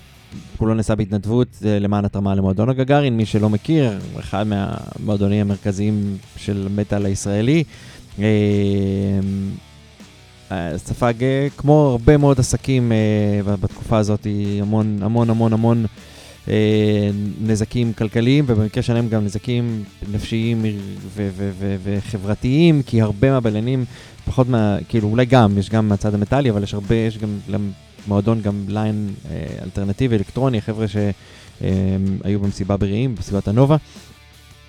כולו 0.59 0.75
נעשה 0.75 0.95
בהתנדבות 0.95 1.49
למען 1.63 2.05
התרמה 2.05 2.35
למועדון 2.35 2.69
הגגארין. 2.69 3.17
מי 3.17 3.27
שלא 3.27 3.49
מכיר, 3.49 3.99
אחד 4.19 4.47
מהמועדונים 4.47 5.41
המרכזיים 5.41 6.17
של 6.37 6.69
המטאל 6.73 7.07
הישראלי. 7.07 7.65
ספג 10.77 11.15
אה, 11.23 11.49
כמו 11.57 11.89
הרבה 11.91 12.17
מאוד 12.17 12.41
עסקים 12.41 12.93
אה, 12.93 13.57
בתקופה 13.57 13.99
הזאת, 13.99 14.27
המון 14.61 14.99
המון 15.03 15.31
המון 15.31 15.53
המון 15.53 15.87
אה, 16.49 17.11
נזקים 17.41 17.93
כלכליים, 17.93 18.45
ובמקרה 18.49 18.83
שלהם 18.83 19.09
גם 19.09 19.25
נזקים 19.25 19.85
נפשיים 20.13 20.65
וחברתיים, 21.83 22.83
כי 22.87 23.03
הרבה 23.03 23.31
מהבליינים, 23.31 23.85
פחות 24.25 24.49
מה, 24.49 24.77
כאילו 24.89 25.09
אולי 25.09 25.25
גם, 25.25 25.59
יש 25.59 25.71
גם 25.71 25.89
מהצד 25.89 26.15
המטאלי, 26.15 26.51
אבל 26.51 26.63
יש 26.63 26.75
הרבה, 26.75 26.95
יש 26.95 27.19
גם 27.19 27.39
למועדון 27.49 28.41
גם 28.41 28.65
ליין 28.69 29.11
אלטרנטיבי, 29.63 30.17
אלקטרוני, 30.17 30.61
חבר'ה 30.61 30.87
שהיו 30.89 32.41
במסיבה 32.41 32.77
ברעים, 32.77 33.15
בסביבת 33.15 33.49
הנובה. 33.49 33.77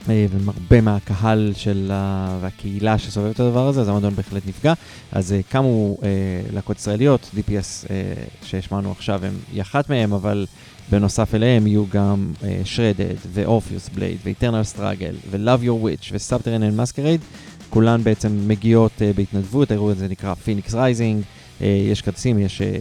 אה, 0.09 0.26
והרבה 0.31 0.81
מהקהל 0.81 1.51
של 1.55 1.89
ה... 1.93 2.38
והקהילה 2.41 2.97
שסובבת 2.97 3.35
את 3.35 3.39
הדבר 3.39 3.67
הזה, 3.67 3.81
אז 3.81 3.88
המועדון 3.88 4.15
בהחלט 4.15 4.43
נפגע. 4.47 4.73
אז 5.11 5.34
אה, 5.34 5.39
קמו 5.49 5.97
אה, 6.03 6.07
להקות 6.53 6.77
ישראליות, 6.77 7.30
DPS 7.35 7.89
אה, 7.89 8.13
שהשמענו 8.43 8.91
עכשיו, 8.91 9.26
הם 9.26 9.61
אחת 9.61 9.89
מהם, 9.89 10.13
אבל 10.13 10.45
בנוסף 10.91 11.35
אליהם 11.35 11.67
יהיו 11.67 11.84
גם 11.89 12.31
אה, 12.43 12.61
Shredded, 12.65 13.27
ו-Orpheus 13.27 13.97
Blade, 13.97 14.17
ו-Eternal 14.23 14.77
Struggle, 14.77 15.30
ו-Love 15.31 15.63
Your 15.63 15.85
Witch, 15.85 16.11
ו-Subterranean 16.11 16.80
Masquerade, 16.80 17.23
כולן 17.69 18.03
בעצם 18.03 18.47
מגיעות 18.47 18.91
אה, 19.01 19.11
בהתנדבות, 19.15 19.71
האירוע 19.71 19.91
הזה 19.91 20.07
נקרא 20.07 20.34
Phoenix 20.45 20.71
Rising, 20.71 21.23
אה, 21.61 21.67
יש 21.91 22.01
כרטיסים, 22.01 22.39
יש... 22.39 22.61
אה, 22.61 22.67
אה, 22.67 22.71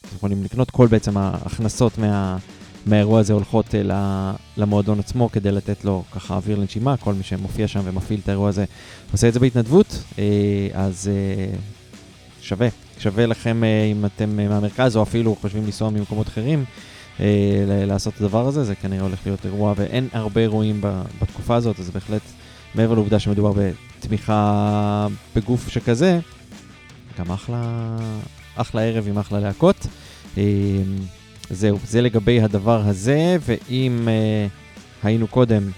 אתם 0.00 0.16
יכולים 0.16 0.44
לקנות, 0.44 0.70
כל 0.70 0.86
בעצם 0.86 1.16
ההכנסות 1.16 1.98
מה... 1.98 2.36
מהאירוע 2.86 3.20
הזה 3.20 3.32
הולכות 3.32 3.74
אה, 3.74 4.32
למועדון 4.56 4.98
עצמו 4.98 5.30
כדי 5.32 5.52
לתת 5.52 5.84
לו 5.84 6.04
ככה 6.12 6.34
אוויר 6.34 6.58
לנשימה, 6.58 6.96
כל 6.96 7.14
מי 7.14 7.22
שמופיע 7.22 7.68
שם 7.68 7.80
ומפעיל 7.84 8.20
את 8.24 8.28
האירוע 8.28 8.48
הזה 8.48 8.64
עושה 9.12 9.28
את 9.28 9.32
זה 9.32 9.40
בהתנדבות, 9.40 10.02
אה, 10.18 10.24
אז 10.72 11.10
אה, 11.12 11.56
שווה, 12.40 12.68
שווה 12.98 13.26
לכם 13.26 13.62
אם 13.92 14.04
אתם 14.06 14.36
מהמרכז 14.36 14.96
או 14.96 15.02
אפילו 15.02 15.36
חושבים 15.40 15.64
לנסוע 15.64 15.90
ממקומות 15.90 16.28
אחרים 16.28 16.64
לעשות 17.86 18.14
את 18.14 18.20
הדבר 18.20 18.46
הזה, 18.46 18.64
זה 18.64 18.74
כנראה 18.74 19.02
הולך 19.02 19.18
להיות 19.26 19.46
אירוע 19.46 19.74
ואין 19.76 20.08
הרבה 20.12 20.40
אירועים 20.40 20.80
בתקופה 21.22 21.54
הזאת, 21.54 21.80
אז 21.80 21.90
בהחלט 21.90 22.22
מעבר 22.74 22.94
לעובדה 22.94 23.18
שמדובר 23.18 23.52
בתמיכה 23.52 25.06
בגוף 25.36 25.68
שכזה, 25.68 26.20
גם 27.18 27.30
אחלה, 27.30 27.96
אחלה 28.56 28.82
ערב 28.82 29.08
עם 29.08 29.18
אחלה 29.18 29.40
להקות. 29.40 29.86
אה, 31.50 31.56
זהו, 31.56 31.78
זה 31.84 32.02
לגבי 32.02 32.40
הדבר 32.40 32.80
הזה, 32.84 33.36
ואם 33.40 34.08
uh, 34.08 35.06
היינו 35.06 35.28
קודם, 35.28 35.70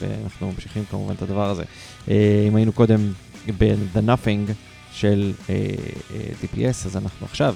ואנחנו 0.00 0.52
ממשיכים 0.52 0.84
כמובן 0.90 1.14
את 1.14 1.22
הדבר 1.22 1.50
הזה, 1.50 1.62
uh, 1.62 2.10
אם 2.48 2.56
היינו 2.56 2.72
קודם 2.72 3.12
ב-The 3.58 3.98
Nothing 3.98 4.52
של 4.92 5.32
uh, 5.46 5.48
uh, 5.48 6.44
DPS, 6.44 6.86
אז 6.86 6.96
אנחנו 6.96 7.26
עכשיו 7.26 7.54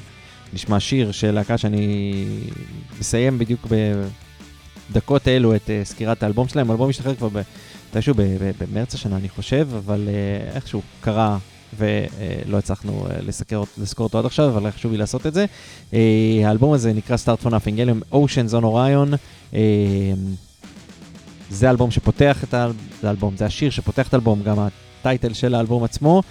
נשמע 0.53 0.81
שיר 0.81 1.13
של 1.13 1.31
להקה 1.31 1.59
שאני 1.59 2.25
מסיים 3.01 3.39
בדיוק 3.39 3.67
בדקות 4.91 5.29
אלו 5.29 5.55
את 5.55 5.67
uh, 5.67 5.85
סקירת 5.85 6.23
האלבום 6.23 6.49
שלהם. 6.49 6.71
האלבום 6.71 6.89
משתחרר 6.89 7.15
כבר 7.15 7.29
מתישהו 7.91 8.15
במרץ 8.59 8.95
השנה, 8.95 9.17
אני 9.17 9.29
חושב, 9.29 9.69
אבל 9.79 10.09
uh, 10.09 10.57
איכשהו 10.57 10.83
קרה 11.01 11.39
ולא 11.77 12.59
הצלחנו 12.59 13.07
אה, 13.11 13.16
לסקר, 13.23 13.62
לזכור 13.78 14.05
אותו 14.05 14.19
עד 14.19 14.24
עכשיו, 14.24 14.49
אבל 14.49 14.70
חשוב 14.70 14.93
לי 14.93 14.99
לעשות 14.99 15.27
את 15.27 15.35
זה. 15.35 15.47
אה, 15.95 16.43
האלבום 16.45 16.73
הזה 16.73 16.93
נקרא 16.93 17.16
Start 17.16 17.45
for 17.45 17.49
Nothing, 17.49 17.78
אלה 17.78 17.90
הם 17.90 18.01
Oceans 18.12 18.53
on 18.53 18.62
Orion. 18.62 19.16
אה, 19.55 19.61
זה 21.51 21.66
האלבום 21.69 21.90
שפותח 21.90 22.45
את 22.45 22.55
האלבום, 23.05 23.36
זה 23.36 23.47
השיר 23.47 23.70
שפותח 23.70 24.09
את 24.09 24.15
האלבום, 24.15 24.43
גם 24.43 24.57
הטייטל 24.59 25.32
של 25.32 25.55
האלבום 25.55 25.85
עצמו. 25.85 26.23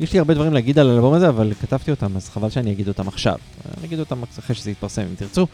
יש 0.00 0.12
לי 0.12 0.18
הרבה 0.18 0.34
דברים 0.34 0.52
להגיד 0.52 0.78
על 0.78 0.90
האלבום 0.90 1.14
הזה, 1.14 1.28
אבל 1.28 1.52
כתבתי 1.60 1.90
אותם, 1.90 2.16
אז 2.16 2.28
חבל 2.28 2.50
שאני 2.50 2.72
אגיד 2.72 2.88
אותם 2.88 3.08
עכשיו. 3.08 3.36
אני 3.78 3.86
אגיד 3.86 3.98
אותם 3.98 4.22
אחרי 4.38 4.56
שזה 4.56 4.70
יתפרסם, 4.70 5.02
אם 5.02 5.14
תרצו. 5.16 5.46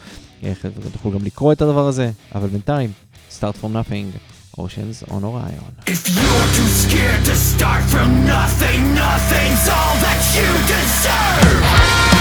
תוכלו 0.91 1.11
גם 1.11 1.25
לקרוא 1.25 1.51
את 1.53 1.61
הדבר 1.61 1.87
הזה, 1.87 2.11
אבל 2.35 2.47
בינתיים, 2.47 2.91
Start 3.39 3.63
from 3.63 3.67
Nothing, 3.67 4.32
Oceans 4.57 5.01
on 5.03 5.23
Orion. 5.23 5.75
If 5.87 6.07
you're 6.09 6.47
too 6.53 6.67
scared 6.67 7.25
to 7.25 7.35
start 7.35 7.83
from 7.85 8.25
nothing, 8.25 8.93
nothing's 8.93 9.67
all 9.67 9.95
that 10.05 10.21
you 10.35 10.47
deserve. 10.69 12.12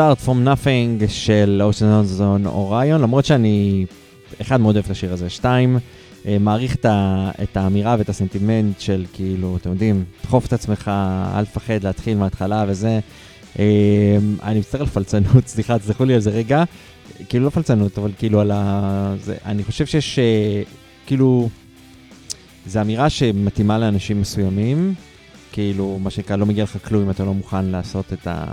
Start 0.00 0.26
From 0.26 0.46
Nothing 0.46 1.08
של 1.08 1.62
Ocean 1.70 2.18
Zone 2.18 2.46
אוריון, 2.46 3.00
למרות 3.00 3.24
שאני, 3.24 3.86
אחד, 4.40 4.60
מאוד 4.60 4.74
אוהב 4.74 4.84
את 4.84 4.90
השיר 4.90 5.12
הזה, 5.12 5.30
שתיים, 5.30 5.78
אה, 6.26 6.36
מעריך 6.40 6.74
את, 6.74 6.84
ה, 6.84 7.30
את 7.42 7.56
האמירה 7.56 7.96
ואת 7.98 8.08
הסנטימנט 8.08 8.80
של 8.80 9.04
כאילו, 9.12 9.56
אתם 9.56 9.70
יודעים, 9.70 10.04
דחוף 10.22 10.46
את 10.46 10.52
עצמך, 10.52 10.90
אל 11.34 11.44
תפחד 11.44 11.84
להתחיל 11.84 12.18
מההתחלה 12.18 12.64
וזה. 12.68 13.00
אה, 13.58 13.64
אני 14.42 14.58
מצטער 14.58 14.80
על 14.80 14.86
פלצנות, 14.86 15.46
סליחה, 15.54 15.78
תסלחו 15.78 16.04
לי 16.04 16.14
על 16.14 16.20
זה 16.20 16.30
רגע. 16.30 16.64
כאילו 17.28 17.44
לא 17.44 17.50
פלצנות, 17.50 17.98
אבל 17.98 18.10
כאילו 18.18 18.40
על 18.40 18.50
ה... 18.50 19.14
זה, 19.22 19.36
אני 19.44 19.64
חושב 19.64 19.86
שיש, 19.86 20.18
אה, 20.18 20.62
כאילו, 21.06 21.48
זו 22.66 22.80
אמירה 22.80 23.10
שמתאימה 23.10 23.78
לאנשים 23.78 24.20
מסוימים, 24.20 24.94
כאילו, 25.52 25.98
מה 26.02 26.10
שנקרא, 26.10 26.36
לא 26.36 26.46
מגיע 26.46 26.64
לך 26.64 26.88
כלום 26.88 27.02
אם 27.02 27.10
אתה 27.10 27.24
לא 27.24 27.34
מוכן 27.34 27.64
לעשות 27.64 28.12
את, 28.12 28.26
ה, 28.26 28.44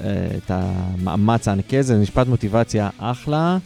את 0.00 0.50
המאמץ 0.50 1.48
הענקי 1.48 1.78
הזה, 1.78 1.94
זה 1.96 2.02
משפט 2.02 2.26
מוטיבציה 2.26 2.90
אחלה. 2.98 3.58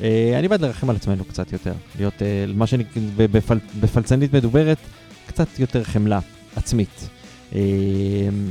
אה, 0.00 0.38
אני 0.38 0.48
בעד 0.48 0.60
לרחם 0.60 0.90
על 0.90 0.96
עצמנו 0.96 1.24
קצת 1.24 1.52
יותר, 1.52 1.72
להיות, 1.98 2.22
אה, 2.22 2.44
מה 2.54 2.66
שנקרא, 2.66 3.02
בפל, 3.16 3.58
בפלצנית 3.80 4.32
מדוברת, 4.32 4.78
קצת 5.26 5.58
יותר 5.58 5.84
חמלה 5.84 6.18
עצמית. 6.56 7.08
אה, 7.54 7.60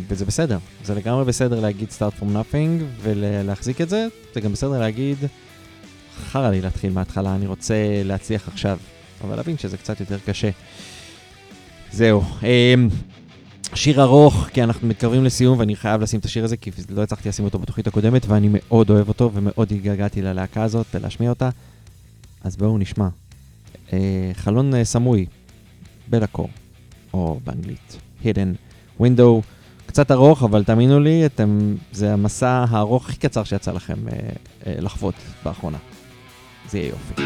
וזה 0.07 0.25
בסדר, 0.25 0.57
זה 0.83 0.95
לגמרי 0.95 1.25
בסדר 1.25 1.59
להגיד 1.59 1.89
start 1.89 2.21
from 2.21 2.25
nothing 2.25 2.83
ולהחזיק 3.01 3.81
את 3.81 3.89
זה, 3.89 4.07
זה 4.33 4.41
גם 4.41 4.51
בסדר 4.51 4.79
להגיד, 4.79 5.17
חרא 6.31 6.49
לי 6.49 6.61
להתחיל 6.61 6.93
מההתחלה, 6.93 7.35
אני 7.35 7.47
רוצה 7.47 7.75
להצליח 8.03 8.47
עכשיו, 8.47 8.77
אבל 9.23 9.35
להבין 9.35 9.57
שזה 9.57 9.77
קצת 9.77 9.99
יותר 9.99 10.17
קשה. 10.25 10.49
זהו. 11.91 12.23
שיר 13.75 14.01
ארוך, 14.01 14.47
כי 14.53 14.63
אנחנו 14.63 14.87
מתקרבים 14.87 15.23
לסיום 15.23 15.59
ואני 15.59 15.75
חייב 15.75 16.01
לשים 16.01 16.19
את 16.19 16.25
השיר 16.25 16.43
הזה, 16.43 16.57
כי 16.57 16.71
לא 16.89 17.03
הצלחתי 17.03 17.29
לשים 17.29 17.45
אותו 17.45 17.59
בתוכנית 17.59 17.87
הקודמת, 17.87 18.25
ואני 18.25 18.47
מאוד 18.51 18.89
אוהב 18.89 19.07
אותו 19.07 19.31
ומאוד 19.33 19.71
התגעגעתי 19.71 20.21
ללהקה 20.21 20.63
הזאת 20.63 20.85
ולהשמיע 20.93 21.29
אותה. 21.29 21.49
אז 22.43 22.57
בואו 22.57 22.77
נשמע. 22.77 23.07
אה, 23.93 24.31
חלון 24.33 24.75
אה, 24.75 24.85
סמוי, 24.85 25.25
בלקור, 26.07 26.49
או 27.13 27.39
באנגלית, 27.43 27.97
hidden 28.23 28.55
window, 29.01 29.41
קצת 29.85 30.11
ארוך, 30.11 30.43
אבל 30.43 30.63
תאמינו 30.63 30.99
לי, 30.99 31.25
אתם, 31.25 31.75
זה 31.91 32.13
המסע 32.13 32.65
הארוך 32.69 33.09
הכי 33.09 33.17
קצר 33.17 33.43
שיצא 33.43 33.71
לכם 33.71 34.07
אה, 34.07 34.19
אה, 34.67 34.73
לחוות 34.79 35.15
באחרונה. 35.45 35.77
זה 36.69 36.77
יהיה 36.77 36.89
יופי. 36.89 37.21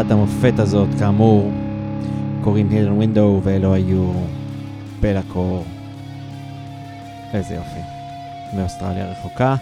ליצירת 0.00 0.18
המופת 0.18 0.58
הזאת, 0.58 0.88
כאמור, 0.98 1.52
קוראים 2.44 2.68
הילן 2.70 2.92
ווינדו, 2.92 3.40
ואלו 3.44 3.74
היו 3.74 4.12
בלקור. 5.00 5.64
איזה 7.34 7.54
יופי. 7.54 7.80
מאוסטרליה 8.56 9.12
רחוקה. 9.12 9.56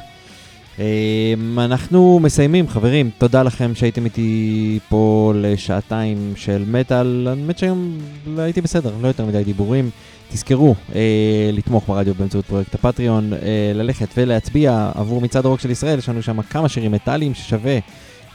אמ, 0.78 1.59
אנחנו 1.59 2.20
מסיימים, 2.23 2.69
חברים. 2.69 3.10
תודה 3.19 3.43
לכם 3.43 3.74
שהייתם 3.74 4.05
איתי 4.05 4.78
פה 4.89 5.32
לשעתיים 5.36 6.32
של 6.36 6.65
מטאל. 6.66 7.27
האמת 7.31 7.59
שהיום 7.59 7.98
הייתי 8.39 8.60
בסדר, 8.60 8.93
לא 9.01 9.09
יותר 9.09 9.27
מדי 9.27 9.44
דיבורים. 9.44 9.90
תזכרו 10.32 10.74
אה, 10.94 11.51
לתמוך 11.52 11.85
ברדיו 11.89 12.15
באמצעות 12.15 12.44
פרויקט 12.44 12.74
הפטריון, 12.74 13.32
אה, 13.32 13.39
ללכת 13.74 14.09
ולהצביע 14.16 14.90
עבור 14.94 15.20
מצעד 15.20 15.47
הרוק 15.47 15.60
של 15.60 15.70
ישראל, 15.70 15.98
יש 15.98 16.09
לנו 16.09 16.23
שם 16.23 16.43
כמה 16.43 16.69
שירים 16.69 16.93
מטאליים 16.93 17.35
ששווה 17.35 17.78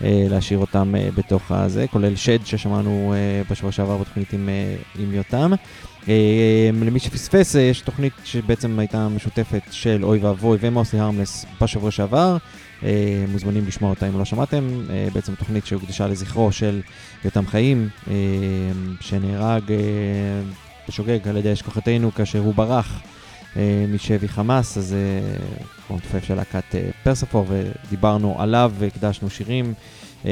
להשאיר 0.02 0.60
אותם 0.60 0.96
אה, 0.96 1.10
בתוך 1.16 1.52
הזה, 1.52 1.86
כולל 1.88 2.16
שד 2.16 2.46
ששמענו 2.46 3.14
אה, 3.16 3.42
בשבוע 3.50 3.72
שעבר 3.72 3.98
בתוכנית 3.98 4.34
עם, 4.34 4.50
אה, 4.50 4.76
עם 5.00 5.14
יותם. 5.14 5.52
אה, 6.10 6.70
למי 6.82 7.00
שפספס, 7.00 7.56
אה, 7.56 7.62
יש 7.62 7.82
תוכנית 7.82 8.14
שבעצם 8.24 8.80
הייתה 8.80 9.08
משותפת 9.08 9.62
של 9.72 10.04
אוי 10.04 10.20
ואבוי 10.20 10.58
ומוסי 10.62 11.00
הרמלס 11.00 11.46
בשבוע 11.62 11.92
שעבר. 11.92 12.38
אה, 12.84 13.26
מוזמנים 13.32 13.66
לשמוע 13.68 13.90
אותה 13.90 14.08
אם 14.08 14.20
לא 14.20 14.26
שמעתם, 14.26 14.82
אה, 14.90 15.08
בעצם 15.14 15.36
תוכנית 15.36 15.66
שהוקדשה 15.66 16.08
לזכרו 16.08 16.52
של 16.52 16.82
יותם 17.26 17.48
חיים, 17.48 17.90
אה, 18.08 18.14
שנהרג 19.02 19.72
אה, 19.72 19.78
בשוגג 20.88 21.28
על 21.28 21.38
ידי 21.38 21.54
אש 21.54 21.62
כוחותינו 21.62 22.14
כאשר 22.14 22.40
הוא 22.40 22.56
ברח 22.56 23.02
אה, 23.02 23.13
משבי 23.94 24.28
חמאס, 24.28 24.78
אז 24.78 24.94
אה, 24.94 25.36
הוא 25.88 25.98
מתופף 25.98 26.24
של 26.24 26.36
להקת 26.36 26.76
אה, 26.76 26.90
פרספור, 27.04 27.46
ודיברנו 27.50 28.36
עליו 28.42 28.72
והקדשנו 28.80 29.30
שירים. 29.30 29.74
אה, 30.26 30.32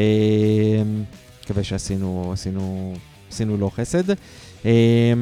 מקווה 1.43 1.63
שעשינו 1.63 2.29
עשינו, 2.33 2.93
עשינו 3.31 3.57
לו 3.57 3.69
חסד. 3.69 4.09
אה, 4.65 5.13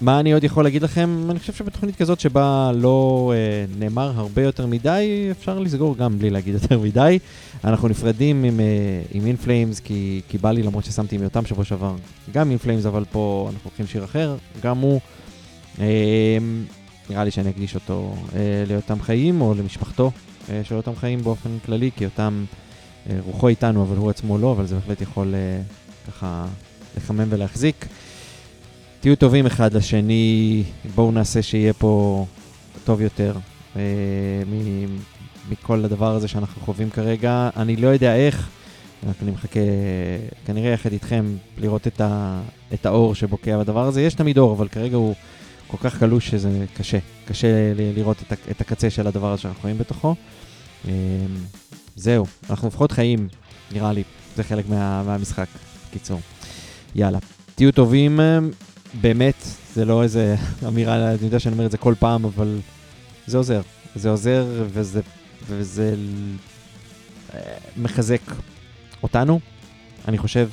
מה 0.00 0.20
אני 0.20 0.32
עוד 0.32 0.44
יכול 0.44 0.64
להגיד 0.64 0.82
לכם? 0.82 1.26
אני 1.30 1.38
חושב 1.38 1.52
שבתוכנית 1.52 1.96
כזאת 1.96 2.20
שבה 2.20 2.70
לא 2.74 3.32
אה, 3.34 3.64
נאמר 3.78 4.12
הרבה 4.16 4.42
יותר 4.42 4.66
מדי, 4.66 5.28
אפשר 5.30 5.58
לסגור 5.58 5.96
גם 5.96 6.18
בלי 6.18 6.30
להגיד 6.30 6.54
יותר 6.54 6.78
מדי. 6.78 7.18
אנחנו 7.64 7.88
נפרדים 7.88 8.44
עם, 8.44 8.60
אה, 8.60 8.64
עם 9.12 9.26
אינפלאמס, 9.26 9.80
כי, 9.80 10.20
כי 10.28 10.38
בא 10.38 10.52
לי, 10.52 10.62
למרות 10.62 10.84
ששמתי 10.84 11.16
עם 11.16 11.22
יותם 11.22 11.46
שבוע 11.46 11.64
שעבר, 11.64 11.94
גם 12.32 12.50
אינפלאמס, 12.50 12.86
אבל 12.86 13.04
פה 13.12 13.48
אנחנו 13.52 13.70
לוקחים 13.70 13.86
שיר 13.86 14.04
אחר, 14.04 14.36
גם 14.62 14.78
הוא. 14.78 15.00
אה, 15.80 16.38
נראה 17.10 17.24
לי 17.24 17.30
שאני 17.30 17.50
אקדיש 17.50 17.74
אותו 17.74 18.14
אה, 18.34 18.40
ליותם 18.68 19.00
חיים, 19.02 19.40
או 19.40 19.54
למשפחתו 19.54 20.10
אה, 20.50 20.60
של 20.64 20.74
יותם 20.74 20.96
חיים 20.96 21.22
באופן 21.22 21.50
כללי, 21.66 21.90
כי 21.96 22.04
יותם 22.04 22.44
אה, 23.10 23.16
רוחו 23.26 23.48
איתנו, 23.48 23.82
אבל 23.82 23.96
הוא 23.96 24.10
עצמו 24.10 24.38
לא, 24.38 24.52
אבל 24.52 24.66
זה 24.66 24.74
בהחלט 24.74 25.00
יכול 25.00 25.34
אה, 25.34 25.60
ככה 26.08 26.44
לחמם 26.96 27.26
ולהחזיק. 27.28 27.86
תהיו 29.00 29.16
טובים 29.16 29.46
אחד 29.46 29.74
לשני, 29.74 30.62
בואו 30.94 31.12
נעשה 31.12 31.42
שיהיה 31.42 31.72
פה 31.72 32.24
טוב 32.84 33.00
יותר 33.00 33.34
אה, 33.76 33.80
מ- 34.46 34.96
מכל 35.50 35.84
הדבר 35.84 36.14
הזה 36.14 36.28
שאנחנו 36.28 36.62
חווים 36.62 36.90
כרגע. 36.90 37.50
אני 37.56 37.76
לא 37.76 37.88
יודע 37.88 38.16
איך, 38.16 38.48
רק 39.08 39.14
אני 39.22 39.30
מחכה 39.30 39.60
כנראה 40.46 40.70
יחד 40.70 40.92
איתכם 40.92 41.24
לראות 41.58 41.86
את, 41.86 42.00
ה, 42.00 42.40
את 42.74 42.86
האור 42.86 43.14
שבוקע 43.14 43.58
בדבר 43.58 43.86
הזה. 43.86 44.02
יש 44.02 44.14
תמיד 44.14 44.38
אור, 44.38 44.52
אבל 44.52 44.68
כרגע 44.68 44.96
הוא 44.96 45.14
כל 45.72 45.76
כך 45.90 45.98
קלוש 45.98 46.30
שזה 46.30 46.64
קשה. 46.74 46.98
קשה 47.24 47.72
לראות 47.76 48.16
את, 48.22 48.38
את 48.50 48.60
הקצה 48.60 48.90
של 48.90 49.06
הדבר 49.06 49.32
הזה 49.32 49.42
שאנחנו 49.42 49.62
חיים 49.62 49.78
בתוכו. 49.78 50.14
אה, 50.88 50.92
זהו, 51.96 52.26
אנחנו 52.50 52.68
לפחות 52.68 52.92
חיים, 52.92 53.28
נראה 53.72 53.92
לי. 53.92 54.02
זה 54.36 54.44
חלק 54.44 54.68
מה, 54.68 55.02
מהמשחק, 55.02 55.46
קיצור. 55.92 56.20
יאללה. 56.94 57.18
תהיו 57.54 57.72
טובים, 57.72 58.20
באמת, 59.00 59.46
זה 59.74 59.84
לא 59.84 60.02
איזה 60.02 60.36
אמירה, 60.68 61.10
אני 61.10 61.18
יודע 61.22 61.38
שאני 61.38 61.52
אומר 61.52 61.66
את 61.66 61.70
זה 61.70 61.78
כל 61.78 61.94
פעם, 61.98 62.24
אבל 62.24 62.58
זה 63.26 63.36
עוזר. 63.36 63.60
זה 63.94 64.10
עוזר 64.10 64.46
וזה, 64.72 65.00
וזה 65.46 65.94
מחזק 67.76 68.22
אותנו, 69.02 69.40
אני 70.08 70.18
חושב. 70.18 70.48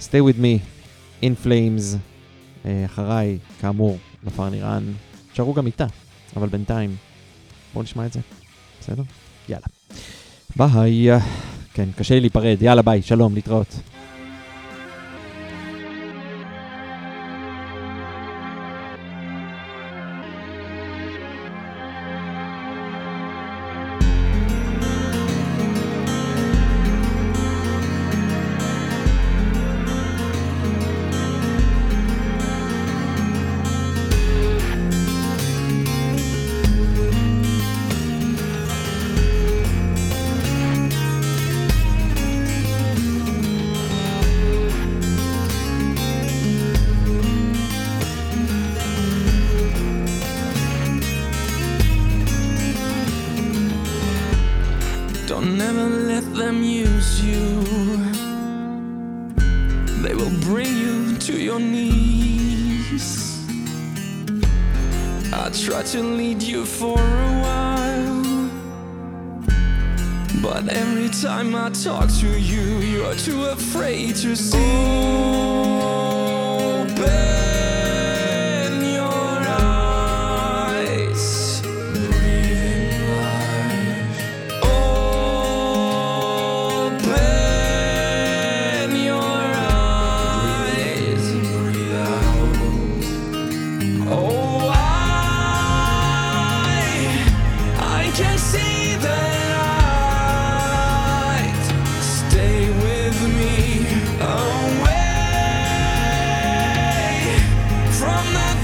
stay 0.00 0.20
with 0.20 0.40
me, 0.40 0.58
in 1.22 1.46
flames, 1.46 1.96
אה, 2.64 2.84
אחריי, 2.84 3.38
כאמור, 3.60 3.98
נפר 4.24 4.48
נירן, 4.48 4.92
תשארו 5.32 5.54
גם 5.54 5.66
איתה, 5.66 5.86
אבל 6.36 6.48
בינתיים, 6.48 6.96
בואו 7.74 7.84
נשמע 7.84 8.06
את 8.06 8.12
זה, 8.12 8.20
בסדר? 8.80 9.02
יאללה. 9.48 9.66
ביי. 10.56 11.08
כן, 11.74 11.88
קשה 11.96 12.14
לי 12.14 12.20
להיפרד, 12.20 12.56
יאללה 12.60 12.82
ביי, 12.82 13.02
שלום, 13.02 13.34
להתראות. 13.34 13.74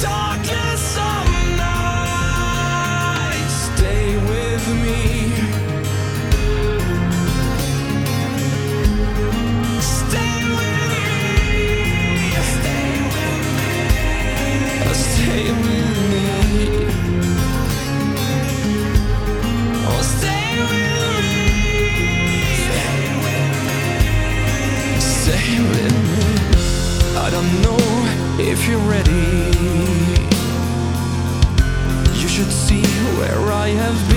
die. 0.04 0.33
I 33.64 33.70
have 33.70 34.08
been. 34.10 34.13